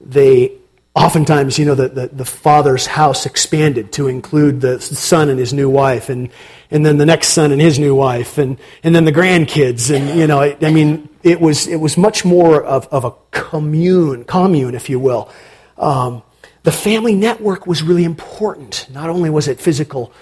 They 0.00 0.52
oftentimes, 0.94 1.58
you 1.58 1.64
know, 1.64 1.74
the, 1.74 1.88
the, 1.88 2.06
the, 2.08 2.24
father's 2.24 2.86
house 2.86 3.26
expanded 3.26 3.92
to 3.92 4.06
include 4.06 4.60
the 4.60 4.80
son 4.80 5.28
and 5.28 5.40
his 5.40 5.52
new 5.52 5.68
wife, 5.68 6.08
and, 6.08 6.30
and 6.70 6.86
then 6.86 6.98
the 6.98 7.06
next 7.06 7.28
son 7.28 7.50
and 7.50 7.60
his 7.60 7.80
new 7.80 7.96
wife, 7.96 8.38
and, 8.38 8.58
and 8.84 8.94
then 8.94 9.04
the 9.04 9.12
grandkids. 9.12 9.92
And, 9.94 10.16
you 10.18 10.28
know, 10.28 10.40
I, 10.40 10.56
I 10.62 10.70
mean, 10.70 11.08
it 11.24 11.40
was, 11.40 11.66
it 11.66 11.80
was 11.80 11.96
much 11.96 12.24
more 12.24 12.62
of, 12.62 12.86
of 12.88 13.04
a 13.04 13.12
commune, 13.32 14.24
commune, 14.24 14.76
if 14.76 14.88
you 14.88 15.00
will. 15.00 15.28
Um, 15.76 16.22
the 16.62 16.72
family 16.72 17.16
network 17.16 17.66
was 17.66 17.82
really 17.82 18.04
important. 18.04 18.86
Not 18.88 19.10
only 19.10 19.30
was 19.30 19.48
it 19.48 19.58
physical 19.60 20.12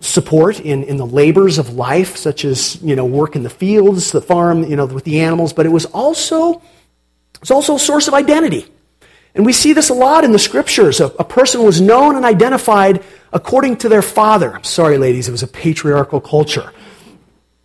support 0.00 0.60
in, 0.60 0.82
in 0.84 0.96
the 0.96 1.06
labors 1.06 1.58
of 1.58 1.74
life, 1.74 2.16
such 2.16 2.44
as 2.44 2.80
you 2.82 2.96
know 2.96 3.04
work 3.04 3.36
in 3.36 3.42
the 3.42 3.50
fields, 3.50 4.12
the 4.12 4.20
farm, 4.20 4.64
you 4.64 4.76
know, 4.76 4.86
with 4.86 5.04
the 5.04 5.20
animals, 5.20 5.52
but 5.52 5.66
it 5.66 5.70
was 5.70 5.86
also 5.86 6.62
it's 7.40 7.50
also 7.50 7.76
a 7.76 7.78
source 7.78 8.08
of 8.08 8.14
identity. 8.14 8.66
And 9.34 9.44
we 9.44 9.52
see 9.52 9.72
this 9.72 9.88
a 9.88 9.94
lot 9.94 10.24
in 10.24 10.32
the 10.32 10.38
scriptures. 10.38 11.00
A, 11.00 11.06
a, 11.06 11.24
person 11.24 11.64
was 11.64 11.80
known 11.80 12.14
and 12.14 12.24
identified 12.24 13.02
according 13.32 13.78
to 13.78 13.88
their 13.88 14.00
father. 14.00 14.54
I'm 14.54 14.62
sorry, 14.62 14.96
ladies, 14.96 15.28
it 15.28 15.32
was 15.32 15.42
a 15.42 15.48
patriarchal 15.48 16.20
culture. 16.20 16.72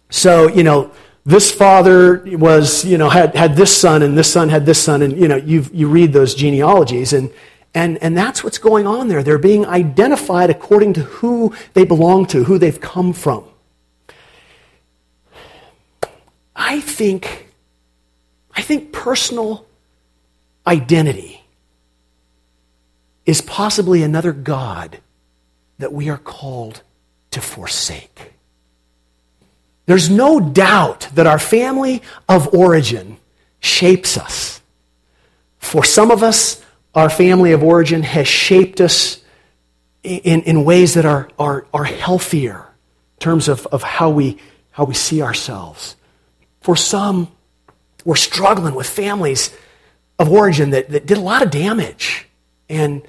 So, 0.09 0.47
you 0.47 0.63
know, 0.63 0.91
this 1.25 1.51
father 1.51 2.23
was, 2.25 2.83
you 2.83 2.97
know, 2.97 3.07
had, 3.07 3.35
had 3.35 3.55
this 3.55 3.77
son 3.77 4.01
and 4.01 4.17
this 4.17 4.33
son 4.33 4.49
had 4.49 4.65
this 4.65 4.81
son, 4.81 5.03
and, 5.03 5.15
you 5.15 5.27
know, 5.27 5.35
you 5.35 5.63
you 5.71 5.87
read 5.87 6.11
those 6.11 6.33
genealogies, 6.33 7.13
and, 7.13 7.31
and, 7.73 7.97
and 8.01 8.17
that's 8.17 8.43
what's 8.43 8.57
going 8.57 8.87
on 8.87 9.07
there. 9.07 9.21
They're 9.23 9.37
being 9.37 9.65
identified 9.65 10.49
according 10.49 10.93
to 10.93 11.01
who 11.01 11.53
they 11.73 11.85
belong 11.85 12.25
to, 12.27 12.43
who 12.43 12.57
they've 12.57 12.79
come 12.79 13.13
from. 13.13 13.43
I 16.55 16.81
think, 16.81 17.47
I 18.53 18.61
think 18.61 18.91
personal 18.91 19.65
identity 20.65 21.43
is 23.25 23.41
possibly 23.41 24.03
another 24.03 24.33
God 24.33 24.99
that 25.77 25.93
we 25.93 26.09
are 26.09 26.17
called 26.17 26.81
to 27.31 27.39
forsake. 27.39 28.33
There's 29.85 30.09
no 30.09 30.39
doubt 30.39 31.07
that 31.13 31.27
our 31.27 31.39
family 31.39 32.01
of 32.27 32.53
origin 32.53 33.17
shapes 33.59 34.17
us. 34.17 34.61
For 35.57 35.83
some 35.83 36.11
of 36.11 36.23
us, 36.23 36.63
our 36.95 37.09
family 37.09 37.51
of 37.51 37.63
origin 37.63 38.03
has 38.03 38.27
shaped 38.27 38.81
us 38.81 39.21
in, 40.03 40.41
in 40.43 40.63
ways 40.65 40.95
that 40.95 41.05
are, 41.05 41.29
are, 41.37 41.65
are 41.73 41.83
healthier 41.83 42.57
in 42.57 43.19
terms 43.19 43.47
of, 43.47 43.67
of 43.67 43.83
how, 43.83 44.09
we, 44.09 44.37
how 44.71 44.85
we 44.85 44.93
see 44.93 45.21
ourselves. 45.21 45.95
For 46.61 46.75
some, 46.75 47.31
we're 48.05 48.15
struggling 48.15 48.75
with 48.75 48.87
families 48.87 49.55
of 50.17 50.31
origin 50.31 50.71
that, 50.71 50.89
that 50.89 51.05
did 51.05 51.17
a 51.17 51.21
lot 51.21 51.43
of 51.43 51.51
damage. 51.51 52.27
And, 52.69 53.03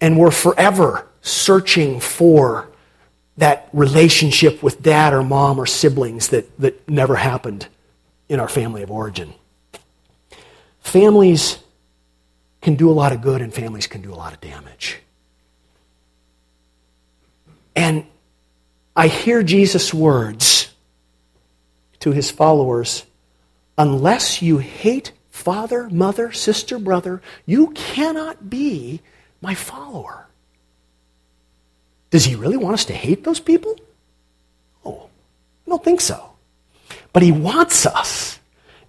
and 0.00 0.18
we're 0.18 0.30
forever 0.30 1.06
searching 1.20 2.00
for 2.00 2.68
that 3.36 3.68
relationship 3.72 4.62
with 4.62 4.82
dad 4.82 5.12
or 5.12 5.22
mom 5.22 5.58
or 5.58 5.66
siblings 5.66 6.28
that, 6.28 6.58
that 6.58 6.88
never 6.88 7.16
happened 7.16 7.68
in 8.28 8.40
our 8.40 8.48
family 8.48 8.82
of 8.82 8.90
origin. 8.90 9.34
Families 10.80 11.58
can 12.60 12.74
do 12.74 12.90
a 12.90 12.92
lot 12.92 13.12
of 13.12 13.22
good 13.22 13.42
and 13.42 13.52
families 13.52 13.86
can 13.86 14.02
do 14.02 14.12
a 14.12 14.16
lot 14.16 14.32
of 14.32 14.40
damage. 14.40 14.98
And 17.74 18.06
I 18.94 19.08
hear 19.08 19.42
Jesus' 19.42 19.92
words 19.92 20.70
to 22.00 22.12
his 22.12 22.30
followers 22.30 23.04
unless 23.76 24.40
you 24.40 24.58
hate 24.58 25.12
father, 25.30 25.88
mother, 25.90 26.32
sister, 26.32 26.78
brother, 26.78 27.20
you 27.44 27.68
cannot 27.68 28.48
be 28.48 29.02
my 29.42 29.54
follower. 29.54 30.26
Does 32.10 32.24
he 32.24 32.34
really 32.34 32.56
want 32.56 32.74
us 32.74 32.86
to 32.86 32.94
hate 32.94 33.24
those 33.24 33.40
people? 33.40 33.78
Oh, 34.84 35.10
I 35.66 35.70
don't 35.70 35.84
think 35.84 36.00
so. 36.00 36.32
But 37.12 37.22
he 37.22 37.32
wants 37.32 37.84
us, 37.84 38.38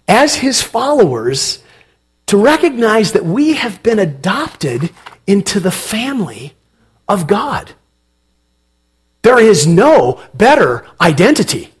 as 0.06 0.36
his 0.36 0.62
followers, 0.62 1.62
to 2.28 2.36
recognize 2.36 3.12
that 3.12 3.24
we 3.24 3.54
have 3.54 3.82
been 3.82 3.98
adopted 3.98 4.90
into 5.26 5.60
the 5.60 5.70
family 5.70 6.54
of 7.08 7.26
God. 7.26 7.72
There 9.22 9.40
is 9.40 9.66
no 9.66 10.22
better 10.34 10.86
identity. 11.00 11.72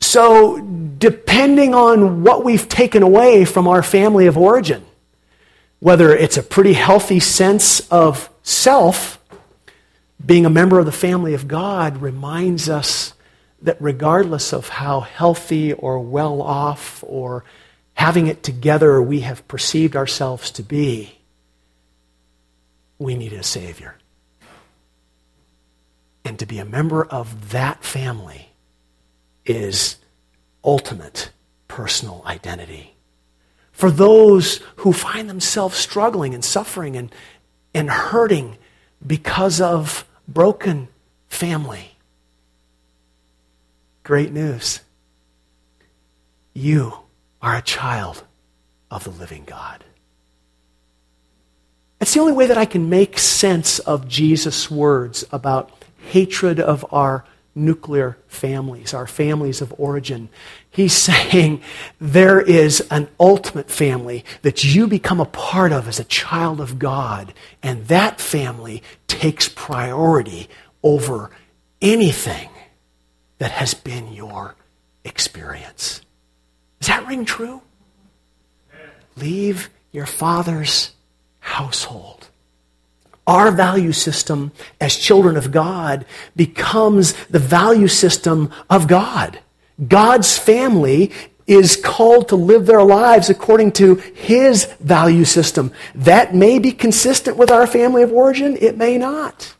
So, 0.00 0.60
depending 0.98 1.74
on 1.74 2.22
what 2.22 2.44
we've 2.44 2.68
taken 2.68 3.02
away 3.02 3.44
from 3.44 3.66
our 3.66 3.82
family 3.82 4.26
of 4.26 4.36
origin, 4.36 4.84
whether 5.80 6.14
it's 6.14 6.36
a 6.36 6.42
pretty 6.42 6.74
healthy 6.74 7.20
sense 7.20 7.80
of 7.90 8.30
self, 8.42 9.18
being 10.24 10.44
a 10.44 10.50
member 10.50 10.78
of 10.78 10.86
the 10.86 10.92
family 10.92 11.32
of 11.32 11.48
God 11.48 11.98
reminds 12.02 12.68
us 12.68 13.14
that 13.62 13.76
regardless 13.80 14.52
of 14.52 14.68
how 14.68 15.00
healthy 15.00 15.72
or 15.72 15.98
well 15.98 16.42
off 16.42 17.02
or 17.06 17.44
having 17.96 18.26
it 18.26 18.42
together 18.42 19.00
we 19.02 19.20
have 19.20 19.46
perceived 19.48 19.96
ourselves 19.96 20.50
to 20.52 20.62
be, 20.62 21.18
we 22.98 23.14
need 23.14 23.32
a 23.32 23.42
Savior. 23.42 23.96
And 26.24 26.38
to 26.38 26.46
be 26.46 26.58
a 26.58 26.64
member 26.64 27.04
of 27.04 27.50
that 27.50 27.82
family 27.82 28.50
is 29.44 29.96
ultimate 30.62 31.30
personal 31.68 32.22
identity. 32.26 32.96
For 33.72 33.90
those 33.90 34.60
who 34.76 34.92
find 34.92 35.28
themselves 35.28 35.76
struggling 35.76 36.34
and 36.34 36.44
suffering 36.44 36.96
and, 36.96 37.14
and 37.74 37.88
hurting 37.88 38.58
because 39.06 39.60
of 39.60 40.06
broken 40.28 40.88
family, 41.28 41.96
great 44.02 44.32
news. 44.32 44.80
You 46.52 47.05
are 47.42 47.56
a 47.56 47.62
child 47.62 48.24
of 48.90 49.04
the 49.04 49.10
living 49.10 49.44
God. 49.44 49.84
It's 52.00 52.12
the 52.14 52.20
only 52.20 52.32
way 52.32 52.46
that 52.46 52.58
I 52.58 52.66
can 52.66 52.90
make 52.90 53.18
sense 53.18 53.78
of 53.78 54.06
Jesus' 54.06 54.70
words 54.70 55.24
about 55.32 55.72
hatred 56.10 56.60
of 56.60 56.84
our 56.92 57.24
nuclear 57.54 58.18
families, 58.28 58.92
our 58.92 59.06
families 59.06 59.62
of 59.62 59.74
origin. 59.78 60.28
He's 60.70 60.92
saying 60.96 61.62
there 61.98 62.40
is 62.40 62.86
an 62.90 63.08
ultimate 63.18 63.70
family 63.70 64.24
that 64.42 64.62
you 64.62 64.86
become 64.86 65.20
a 65.20 65.24
part 65.24 65.72
of 65.72 65.88
as 65.88 65.98
a 65.98 66.04
child 66.04 66.60
of 66.60 66.78
God, 66.78 67.32
and 67.62 67.86
that 67.88 68.20
family 68.20 68.82
takes 69.08 69.48
priority 69.48 70.48
over 70.82 71.30
anything 71.80 72.50
that 73.38 73.52
has 73.52 73.74
been 73.74 74.12
your 74.12 74.54
experience. 75.04 76.02
Does 76.86 76.94
that 76.94 77.06
ring 77.08 77.24
true? 77.24 77.62
Leave 79.16 79.70
your 79.90 80.06
father's 80.06 80.92
household 81.40 82.28
our 83.26 83.50
value 83.50 83.90
system 83.90 84.52
as 84.80 84.94
children 84.94 85.36
of 85.36 85.50
God 85.50 86.06
becomes 86.36 87.12
the 87.24 87.40
value 87.40 87.88
system 87.88 88.52
of 88.70 88.86
God. 88.86 89.40
God's 89.88 90.38
family 90.38 91.10
is 91.46 91.74
called 91.76 92.28
to 92.28 92.36
live 92.36 92.66
their 92.66 92.84
lives 92.84 93.28
according 93.28 93.72
to 93.72 93.96
his 93.96 94.66
value 94.78 95.24
system. 95.24 95.72
That 95.96 96.36
may 96.36 96.60
be 96.60 96.70
consistent 96.70 97.36
with 97.36 97.50
our 97.50 97.66
family 97.66 98.02
of 98.02 98.12
origin, 98.12 98.56
it 98.60 98.76
may 98.76 98.96
not. 98.96 99.56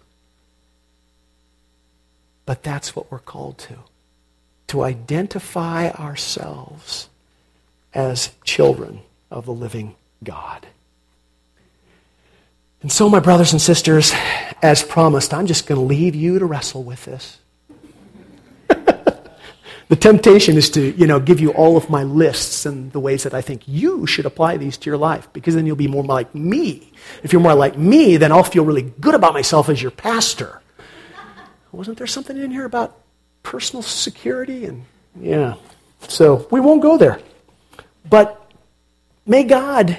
But 2.45 2.63
that's 2.63 2.95
what 2.95 3.11
we're 3.11 3.19
called 3.19 3.59
to 3.59 3.79
to 4.69 4.83
identify 4.83 5.91
ourselves 5.91 7.09
as 7.97 8.31
children 8.45 9.01
of 9.31 9.47
the 9.47 9.53
living 9.53 9.97
God. 10.23 10.67
And 12.83 12.93
so, 12.93 13.09
my 13.09 13.21
brothers 13.21 13.53
and 13.53 13.61
sisters, 13.61 14.13
as 14.63 14.83
promised, 14.83 15.33
I'm 15.33 15.47
just 15.47 15.67
going 15.67 15.81
to 15.81 15.85
leave 15.85 16.15
you 16.15 16.39
to 16.39 16.45
wrestle 16.45 16.85
with 16.85 17.05
this. 17.07 17.39
the 18.69 19.97
temptation 19.99 20.57
is 20.57 20.71
to, 20.71 20.95
you 20.95 21.07
know, 21.07 21.19
give 21.19 21.41
you 21.41 21.51
all 21.53 21.77
of 21.77 21.89
my 21.89 22.05
lists 22.05 22.67
and 22.67 22.93
the 22.93 23.01
ways 23.01 23.23
that 23.23 23.33
I 23.33 23.41
think 23.41 23.63
you 23.67 24.07
should 24.07 24.27
apply 24.27 24.59
these 24.59 24.77
to 24.77 24.91
your 24.91 24.99
life, 24.99 25.27
because 25.33 25.55
then 25.55 25.67
you'll 25.67 25.75
be 25.75 25.89
more 25.89 26.05
like 26.05 26.33
me. 26.35 26.93
If 27.23 27.33
you're 27.33 27.43
more 27.43 27.55
like 27.55 27.79
me, 27.79 28.19
then 28.19 28.31
I'll 28.31 28.45
feel 28.45 28.65
really 28.65 28.93
good 29.01 29.15
about 29.15 29.33
myself 29.33 29.71
as 29.71 29.81
your 29.81 29.91
pastor. 29.91 30.61
Wasn't 31.73 31.97
there 31.99 32.07
something 32.07 32.37
in 32.37 32.51
here 32.51 32.67
about 32.67 33.01
personal 33.43 33.83
security? 33.83 34.67
And 34.67 34.85
yeah. 35.19 35.55
So 36.09 36.47
we 36.51 36.61
won't 36.61 36.83
go 36.83 36.99
there. 36.99 37.21
But 38.09 38.51
may 39.27 39.45
God 39.45 39.99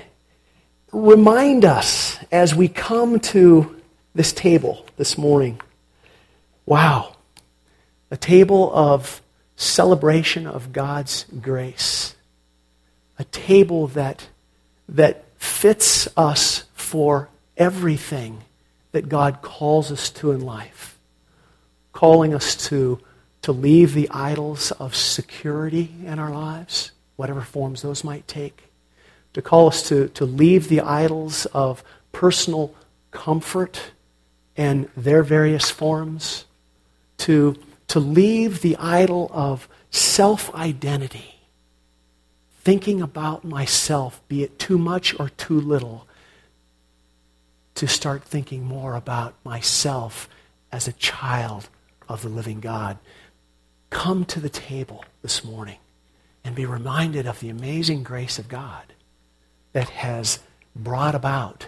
remind 0.92 1.66
us 1.66 2.18
as 2.32 2.56
we 2.56 2.68
come 2.68 3.20
to 3.20 3.76
this 4.16 4.32
table 4.32 4.86
this 4.96 5.18
morning. 5.18 5.60
Wow, 6.66 7.16
a 8.10 8.18
table 8.18 8.74
of 8.74 9.22
celebration 9.56 10.48
of 10.48 10.72
God's 10.72 11.26
grace, 11.42 12.16
a 13.20 13.24
table 13.26 13.88
that, 13.88 14.28
that 14.88 15.26
fits 15.38 16.08
us 16.16 16.66
for 16.74 17.30
everything 17.58 18.44
that 18.92 19.10
God 19.10 19.42
calls 19.42 19.92
us 19.92 20.10
to 20.12 20.32
in 20.32 20.42
life, 20.42 20.98
calling 21.92 22.34
us 22.34 22.56
to, 22.68 23.00
to 23.42 23.52
leave 23.52 23.94
the 23.94 24.10
idols 24.10 24.72
of 24.72 24.96
security 24.96 25.94
in 26.06 26.20
our 26.20 26.32
lives, 26.32 26.92
whatever 27.18 27.42
forms 27.42 27.82
those 27.82 28.04
might 28.04 28.28
take 28.28 28.68
to 29.38 29.42
call 29.44 29.68
us 29.68 29.88
to, 29.88 30.08
to 30.10 30.26
leave 30.26 30.68
the 30.68 30.82
idols 30.82 31.46
of 31.48 31.84
personal 32.12 32.74
comfort 33.12 33.92
and 34.56 34.90
their 34.98 35.22
various 35.22 35.70
forms, 35.70 36.46
to, 37.18 37.56
to 37.88 38.00
leave 38.00 38.62
the 38.62 38.76
idol 38.78 39.30
of 39.32 39.70
self 39.92 40.52
identity, 40.56 41.36
thinking 42.62 43.00
about 43.00 43.44
myself, 43.44 44.28
be 44.28 44.42
it 44.42 44.58
too 44.58 44.80
much 44.80 45.18
or 45.20 45.30
too 45.30 45.62
little, 45.62 46.08
to 47.76 47.88
start 47.88 48.24
thinking 48.24 48.64
more 48.64 48.96
about 48.96 49.36
myself 49.44 50.28
as 50.72 50.88
a 50.88 50.94
child 50.94 51.70
of 52.10 52.24
the 52.24 52.30
living 52.30 52.60
God. 52.60 52.98
Come 53.92 54.26
to 54.26 54.40
the 54.40 54.50
table 54.50 55.06
this 55.22 55.44
morning 55.44 55.78
and 56.48 56.56
be 56.56 56.66
reminded 56.66 57.28
of 57.28 57.42
the 57.42 57.50
amazing 57.50 58.04
grace 58.04 58.40
of 58.40 58.48
God 58.48 58.94
that 59.74 59.90
has 59.90 60.40
brought 60.74 61.14
about 61.14 61.68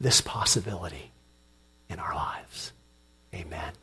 this 0.00 0.22
possibility 0.22 1.10
in 1.90 1.98
our 1.98 2.14
lives. 2.14 2.72
Amen. 3.34 3.74